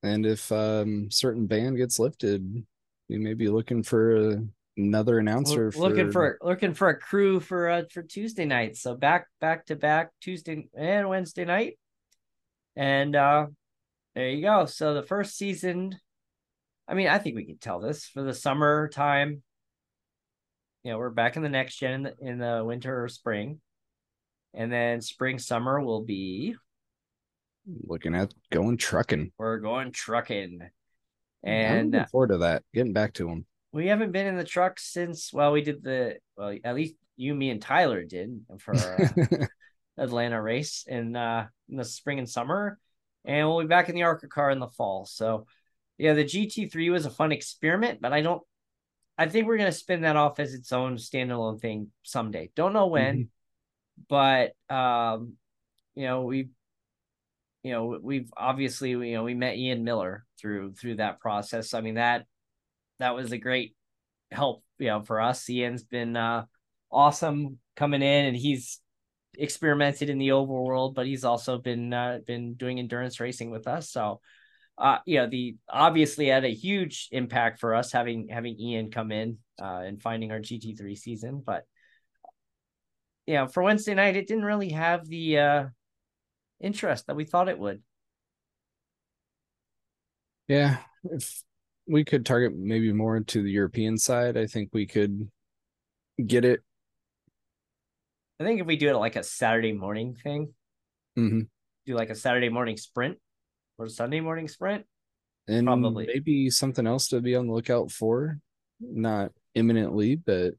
[0.05, 2.63] And if um certain ban gets lifted,
[3.09, 4.43] we may be looking for a,
[4.77, 5.71] another announcer.
[5.71, 5.79] For...
[5.79, 8.77] Looking for looking for a crew for uh for Tuesday night.
[8.77, 11.79] So back back to back Tuesday and Wednesday night.
[12.75, 13.47] And uh
[14.13, 14.67] there you go.
[14.67, 15.99] So the first season,
[16.87, 19.41] I mean, I think we can tell this for the summer time.
[20.83, 23.59] You know, we're back in the next gen in the, in the winter or spring.
[24.53, 26.55] And then spring summer will be
[27.65, 29.31] looking at going trucking.
[29.37, 30.61] We're going trucking.
[31.43, 32.63] And I'm forward to that.
[32.73, 33.45] Getting back to them.
[33.71, 37.35] We haven't been in the truck since well, we did the well, at least you,
[37.35, 39.45] me, and Tyler did for uh,
[39.97, 42.79] Atlanta race in uh in the spring and summer.
[43.25, 45.05] And we'll be back in the ARCA car in the fall.
[45.05, 45.47] So
[45.97, 48.41] yeah, the GT3 was a fun experiment, but I don't
[49.17, 52.51] I think we're gonna spin that off as its own standalone thing someday.
[52.55, 54.03] Don't know when, mm-hmm.
[54.09, 55.33] but um,
[55.95, 56.49] you know, we
[57.65, 61.73] you know, we've obviously, you know, we met Ian Miller through through that process.
[61.73, 62.27] I mean, that
[62.99, 63.75] that was a great
[64.29, 65.49] help, you know, for us.
[65.49, 66.45] Ian's been uh
[66.91, 68.79] awesome coming in and he's
[69.35, 73.67] experimented in the oval world, but he's also been uh, been doing endurance racing with
[73.67, 73.89] us.
[73.89, 74.21] So
[74.77, 79.11] uh you know, the obviously had a huge impact for us having having Ian come
[79.11, 81.63] in uh and finding our GT3 season, but
[83.25, 85.65] you know, for Wednesday night it didn't really have the uh
[86.61, 87.81] interest that we thought it would.
[90.47, 91.43] Yeah, if
[91.87, 95.29] we could target maybe more to the European side, I think we could
[96.25, 96.61] get it.
[98.39, 100.53] I think if we do it like a Saturday morning thing,
[101.17, 101.41] mm-hmm.
[101.85, 103.17] do like a Saturday morning sprint
[103.77, 104.85] or Sunday morning sprint,
[105.47, 108.39] and probably maybe something else to be on the lookout for,
[108.79, 110.53] not imminently, but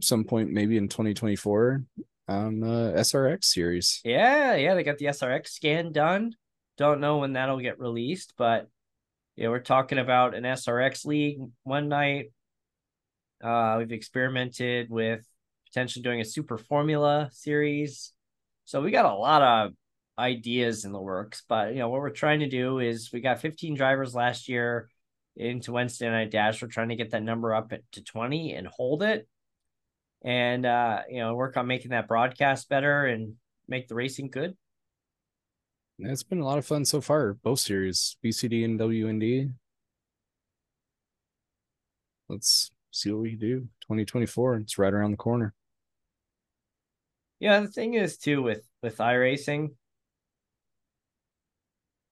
[0.00, 1.82] some point maybe in 2024
[2.28, 4.00] on the SRX series.
[4.04, 6.34] Yeah, yeah, they got the SRX scan done.
[6.76, 8.68] Don't know when that'll get released, but
[9.36, 12.32] yeah, we're talking about an SRX league one night.
[13.42, 15.24] Uh, we've experimented with
[15.66, 18.12] potentially doing a super formula series.
[18.64, 19.72] So we got a lot of
[20.18, 23.40] ideas in the works, but you know, what we're trying to do is we got
[23.40, 24.88] 15 drivers last year
[25.36, 26.60] into Wednesday night dash.
[26.60, 29.28] We're trying to get that number up to 20 and hold it
[30.22, 33.34] and uh, you know work on making that broadcast better and
[33.68, 34.56] make the racing good.
[36.00, 39.52] It's been a lot of fun so far, both series, BCD and WND.
[42.28, 43.60] Let's see what we can do.
[43.82, 45.54] 2024, it's right around the corner.
[47.40, 49.70] Yeah, the thing is too with with iRacing.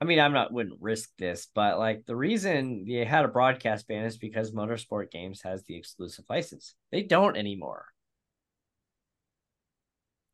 [0.01, 3.89] I mean, I'm not wouldn't risk this, but like the reason they had a broadcast
[3.89, 6.75] ban is because Motorsport Games has the exclusive license.
[6.93, 7.87] They don't anymore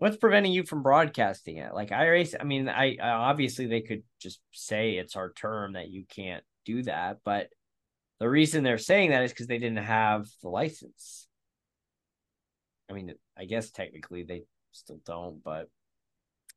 [0.02, 1.72] what's preventing you from broadcasting it?
[1.72, 5.74] Like I race, I mean, I, I obviously they could just say it's our term
[5.74, 7.50] that you can't do that, but
[8.18, 11.28] the reason they're saying that is because they didn't have the license.
[12.90, 14.42] I mean, I guess technically they
[14.72, 15.68] still don't, but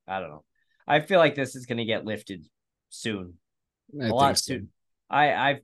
[0.08, 0.43] I don't know.
[0.88, 2.48] I feel like this is going to get lifted
[2.89, 3.36] soon,
[4.02, 4.54] I a lot so.
[4.54, 4.70] soon.
[5.08, 5.60] I I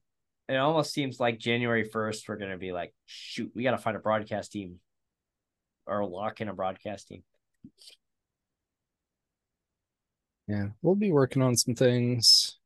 [0.48, 3.80] it almost seems like January first we're going to be like, shoot, we got to
[3.80, 4.76] find a broadcast team
[5.88, 7.24] or lock in a broadcast team.
[10.48, 12.58] Yeah, we'll be working on some things.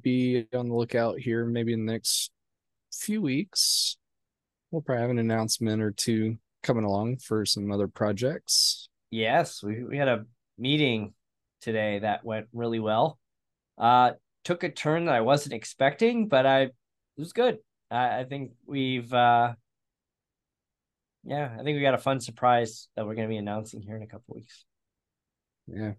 [0.00, 2.30] Be on the lookout here, maybe in the next
[2.92, 3.96] few weeks.
[4.70, 8.88] We'll probably have an announcement or two coming along for some other projects.
[9.10, 10.24] Yes, we, we had a
[10.58, 11.12] meeting
[11.60, 13.18] today that went really well.
[13.76, 14.12] Uh,
[14.44, 16.72] took a turn that I wasn't expecting, but I it
[17.18, 17.58] was good.
[17.90, 19.54] I, I think we've uh,
[21.24, 23.96] yeah, I think we got a fun surprise that we're going to be announcing here
[23.96, 24.64] in a couple weeks.
[25.66, 25.92] Yeah.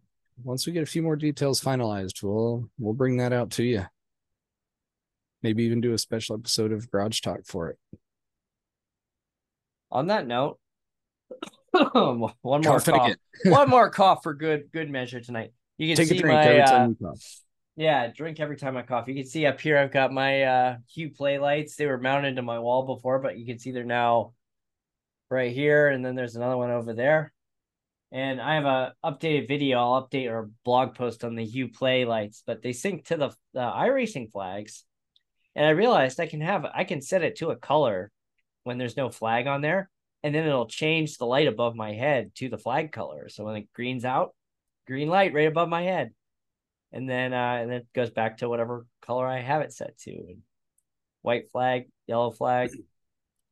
[0.43, 3.85] Once we get a few more details finalized, we'll we'll bring that out to you.
[5.41, 7.77] Maybe even do a special episode of Garage Talk for it.
[9.91, 10.57] On that note,
[11.91, 13.15] one more cough.
[13.45, 15.51] one more cough for good good measure tonight.
[15.77, 16.89] You can Take see my uh,
[17.75, 19.07] yeah, drink every time I cough.
[19.07, 21.75] You can see up here I've got my uh Hue play lights.
[21.75, 24.33] They were mounted to my wall before, but you can see they're now
[25.33, 27.33] right here, and then there's another one over there.
[28.11, 29.79] And I have a updated video.
[29.79, 33.29] I'll update our blog post on the Hue Play lights, but they sync to the,
[33.53, 34.85] the iRacing flags.
[35.55, 38.11] And I realized I can have I can set it to a color
[38.63, 39.89] when there's no flag on there,
[40.21, 43.29] and then it'll change the light above my head to the flag color.
[43.29, 44.35] So when it green's out,
[44.87, 46.11] green light right above my head.
[46.91, 49.97] And then uh and then it goes back to whatever color I have it set
[49.99, 50.11] to.
[50.11, 50.43] And
[51.23, 52.69] white flag, yellow flag.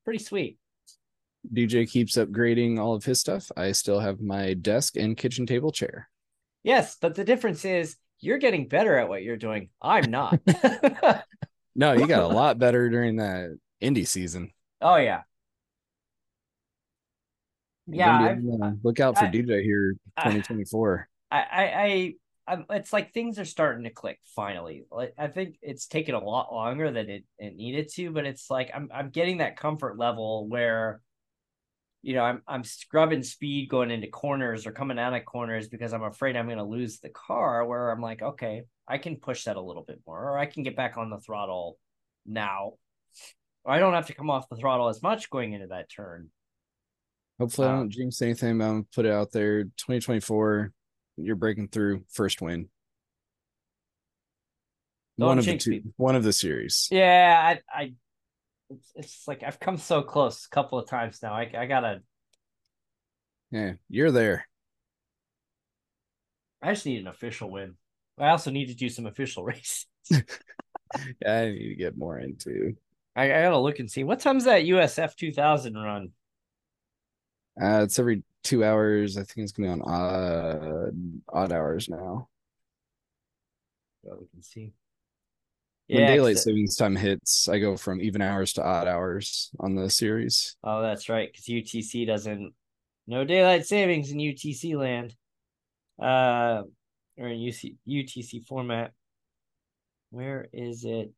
[0.06, 0.58] Pretty sweet.
[1.54, 3.52] DJ keeps upgrading all of his stuff.
[3.58, 6.10] I still have my desk and kitchen table chair.
[6.64, 9.70] Yes, but the difference is you're getting better at what you're doing.
[9.82, 10.40] I'm not.
[11.76, 14.52] no, you got a lot better during that indie season.
[14.80, 15.22] Oh yeah.
[17.88, 21.10] Yeah, uh, look out for I, DJ here 2024.
[21.30, 22.14] I, I, I
[22.48, 24.86] I'm, it's like things are starting to click finally.
[24.92, 28.50] Like I think it's taken a lot longer than it, it needed to, but it's
[28.50, 31.02] like I'm I'm getting that comfort level where
[32.04, 35.94] you know, I'm I'm scrubbing speed going into corners or coming out of corners because
[35.94, 37.66] I'm afraid I'm going to lose the car.
[37.66, 40.64] Where I'm like, okay, I can push that a little bit more, or I can
[40.64, 41.78] get back on the throttle
[42.26, 42.74] now.
[43.64, 46.30] Or I don't have to come off the throttle as much going into that turn.
[47.40, 48.58] Hopefully, um, I don't jinx anything.
[48.58, 49.64] But I'm put it out there.
[49.64, 50.72] 2024,
[51.18, 52.70] you're breaking through first win.
[55.18, 55.84] One of the two, me.
[55.98, 56.88] one of the series.
[56.90, 57.40] Yeah,
[57.72, 57.94] I, I
[58.72, 61.34] it's, it's like I've come so close a couple of times now.
[61.34, 62.02] I I gotta.
[63.52, 64.48] Yeah, you're there.
[66.62, 67.76] I just need an official win.
[68.18, 69.88] I also need to do some official races.
[70.12, 70.22] yeah,
[71.26, 72.76] I need to get more into.
[73.16, 76.12] I, I gotta look and see what time's that USF 2000 run.
[77.62, 79.18] Uh, it's every two hours.
[79.18, 82.30] I think it's gonna be on odd odd hours now.
[84.04, 84.74] Well, we can see
[85.92, 89.90] when daylight savings time hits, I go from even hours to odd hours on the
[89.90, 90.56] series.
[90.64, 92.54] Oh, that's right, because UTC doesn't
[93.08, 95.16] no daylight savings in UTC land,
[96.02, 96.64] uh,
[97.18, 98.92] or in UC UTC format.
[100.12, 101.12] Where is it?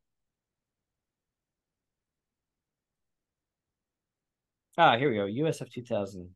[4.76, 5.26] Ah, here we go.
[5.26, 6.34] USF 2000.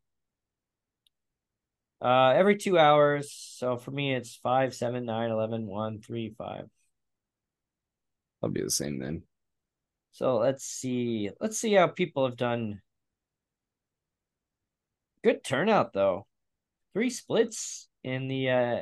[2.01, 3.33] Uh, every two hours.
[3.57, 6.69] So for me, it's 5, 7, 9, 11, 1, 3, 5.
[8.41, 9.23] I'll be the same then.
[10.11, 11.29] So let's see.
[11.39, 12.81] Let's see how people have done.
[15.23, 16.25] Good turnout though.
[16.93, 18.81] Three splits in the uh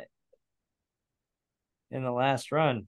[1.91, 2.87] in the last run.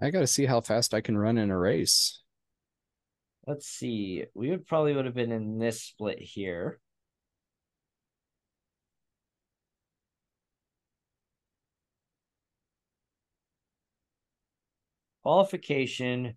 [0.00, 2.22] I got to see how fast I can run in a race.
[3.46, 4.24] Let's see.
[4.34, 6.80] We would probably would have been in this split here.
[15.22, 16.36] Qualification.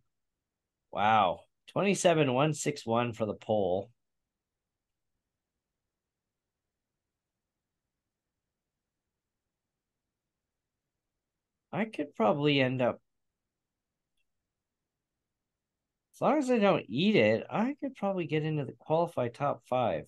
[0.91, 1.41] Wow.
[1.67, 3.89] 27161 for the pole.
[11.71, 13.01] I could probably end up
[16.15, 19.63] as long as I don't eat it, I could probably get into the qualified top
[19.67, 20.05] five.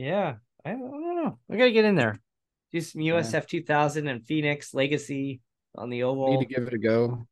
[0.00, 1.38] Yeah, I, don't know.
[1.50, 2.18] I gotta get in there.
[2.72, 3.40] Do some USF yeah.
[3.40, 5.42] 2000 and Phoenix Legacy
[5.76, 6.30] on the oval.
[6.30, 7.26] Need to give it a go.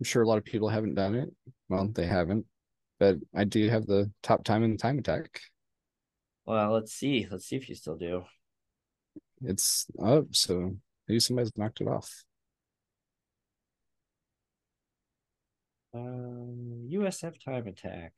[0.00, 1.32] I'm sure a lot of people haven't done it.
[1.68, 2.46] Well, they haven't,
[2.98, 5.40] but I do have the top time in the time attack.
[6.46, 7.28] Well, let's see.
[7.30, 8.24] Let's see if you still do.
[9.42, 10.74] It's up, so
[11.06, 12.24] maybe somebody's knocked it off.
[15.94, 18.14] Um, USF time attack.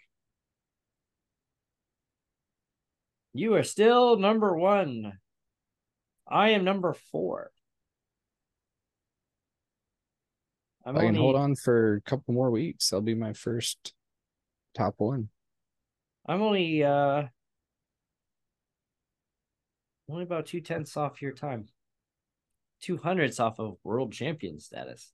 [3.33, 5.18] You are still number one.
[6.28, 7.51] I am number four.
[10.85, 12.91] I'm I can only, hold on for a couple more weeks.
[12.91, 13.93] That'll be my first
[14.74, 15.28] top one.
[16.26, 17.24] I'm only uh
[20.09, 21.66] only about two tenths off your time.
[22.81, 25.12] Two hundredths off of world champion status.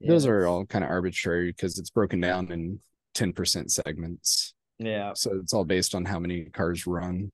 [0.00, 2.80] Those are all kind of arbitrary because it's broken down in
[3.14, 4.54] 10% segments.
[4.78, 5.12] Yeah.
[5.14, 7.30] So it's all based on how many cars run.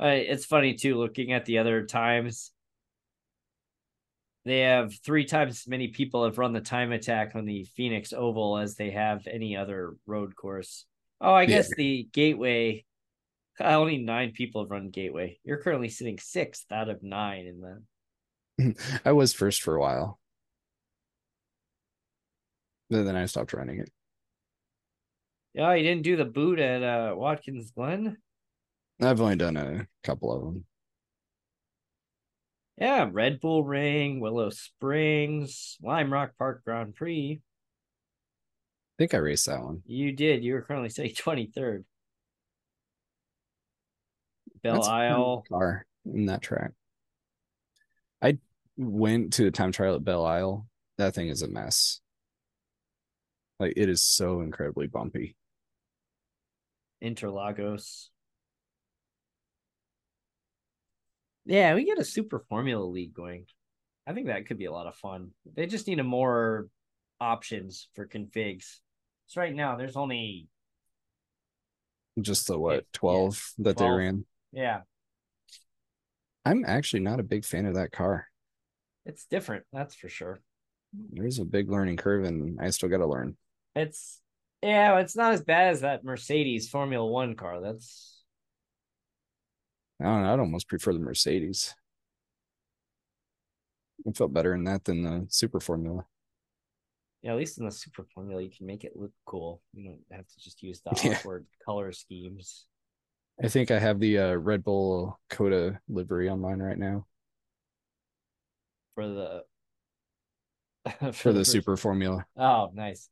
[0.00, 2.52] Uh, it's funny too, looking at the other times.
[4.44, 8.12] They have three times as many people have run the time attack on the Phoenix
[8.12, 10.84] Oval as they have any other road course.
[11.20, 11.74] Oh, I guess yeah.
[11.76, 12.84] the Gateway.
[13.60, 15.38] Only nine people have run Gateway.
[15.44, 18.74] You're currently sitting sixth out of nine in the.
[19.04, 20.18] I was first for a while.
[22.92, 23.90] Then I stopped running it.
[25.54, 28.18] Yeah, you didn't do the boot at uh, Watkins Glen.
[29.00, 30.64] I've only done a couple of them.
[32.78, 37.40] Yeah, Red Bull Ring, Willow Springs, Lime Rock Park Grand Prix.
[37.40, 39.82] I think I raced that one.
[39.86, 40.44] You did.
[40.44, 41.84] You were currently say 23rd.
[44.62, 45.44] Belle That's Isle.
[45.48, 46.72] car in that track.
[48.22, 48.38] I
[48.76, 50.66] went to the time trial at Belle Isle.
[50.98, 52.01] That thing is a mess.
[53.62, 55.36] Like it is so incredibly bumpy.
[57.00, 58.10] Interlagos.
[61.44, 63.46] Yeah, we get a super formula league going.
[64.06, 65.30] I think that could be a lot of fun.
[65.54, 66.68] They just need a more
[67.20, 68.78] options for configs.
[69.28, 70.48] So right now there's only
[72.20, 74.24] Just the what, 12 that they ran.
[74.52, 74.80] yeah,
[76.44, 78.28] I'm actually not a big fan of that car.
[79.04, 80.40] it's different, that's for sure.
[81.10, 83.36] There's a big learning curve and I still gotta learn.
[83.74, 84.20] It's
[84.62, 87.60] yeah, it's not as bad as that Mercedes Formula One car.
[87.60, 88.22] That's
[90.00, 91.74] I don't know, I'd almost prefer the Mercedes.
[94.06, 96.04] I felt better in that than the Super Formula.
[97.22, 99.62] yeah, at least in the Super Formula you can make it look cool.
[99.74, 101.12] You don't have to just use the Yeah.
[101.18, 102.66] awkward color schemes.
[103.42, 107.06] I think I have the uh, Red Bull Coda livery on mine right now
[108.94, 109.44] for the
[111.12, 112.26] for the first- Super Formula.
[112.36, 113.08] Oh, nice.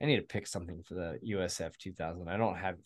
[0.00, 2.28] I need to pick something for the USF 2000.
[2.28, 2.76] I don't have.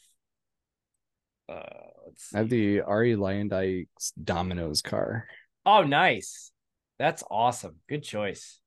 [1.49, 1.63] Uh,
[2.07, 5.27] let's I have the Arie Luyendyk's Domino's car.
[5.67, 6.53] Oh, nice.
[6.99, 7.77] That's awesome.
[7.89, 8.61] Good choice.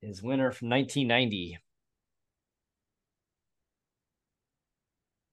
[0.00, 1.58] His winner from 1990.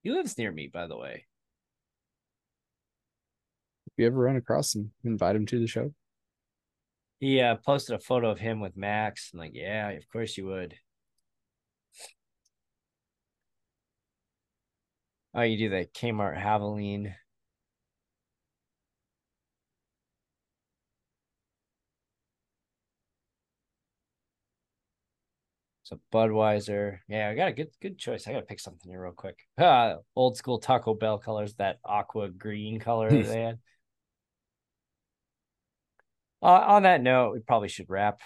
[0.03, 1.25] He lives near me, by the way.
[3.87, 5.93] If you ever run across him, invite him to the show.
[7.19, 9.29] He uh, posted a photo of him with Max.
[9.31, 10.75] I'm like, yeah, of course you would.
[15.35, 17.15] Oh, you do the Kmart Havoline.
[25.83, 26.99] So Budweiser.
[27.07, 28.27] Yeah, I got a good good choice.
[28.27, 29.39] I gotta pick something here real quick.
[29.57, 33.59] Uh, old school Taco Bell colors, that aqua green color they had.
[36.41, 38.21] Uh, on that note, we probably should wrap.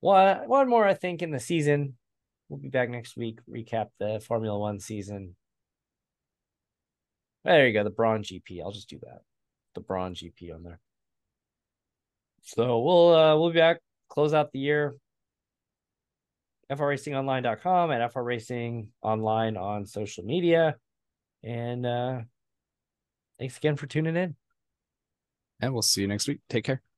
[0.00, 1.96] One one more, I think, in the season.
[2.48, 3.38] We'll be back next week.
[3.48, 5.36] Recap the Formula One season.
[7.44, 8.62] There you go, the Braun GP.
[8.62, 9.20] I'll just do that.
[9.74, 10.80] The Braun GP on there.
[12.42, 14.94] So we'll uh we'll be back, close out the year.
[16.70, 20.76] FRRacingOnline.com and FR Racing Online on social media.
[21.42, 22.20] And uh
[23.38, 24.36] thanks again for tuning in.
[25.60, 26.40] And we'll see you next week.
[26.48, 26.93] Take care.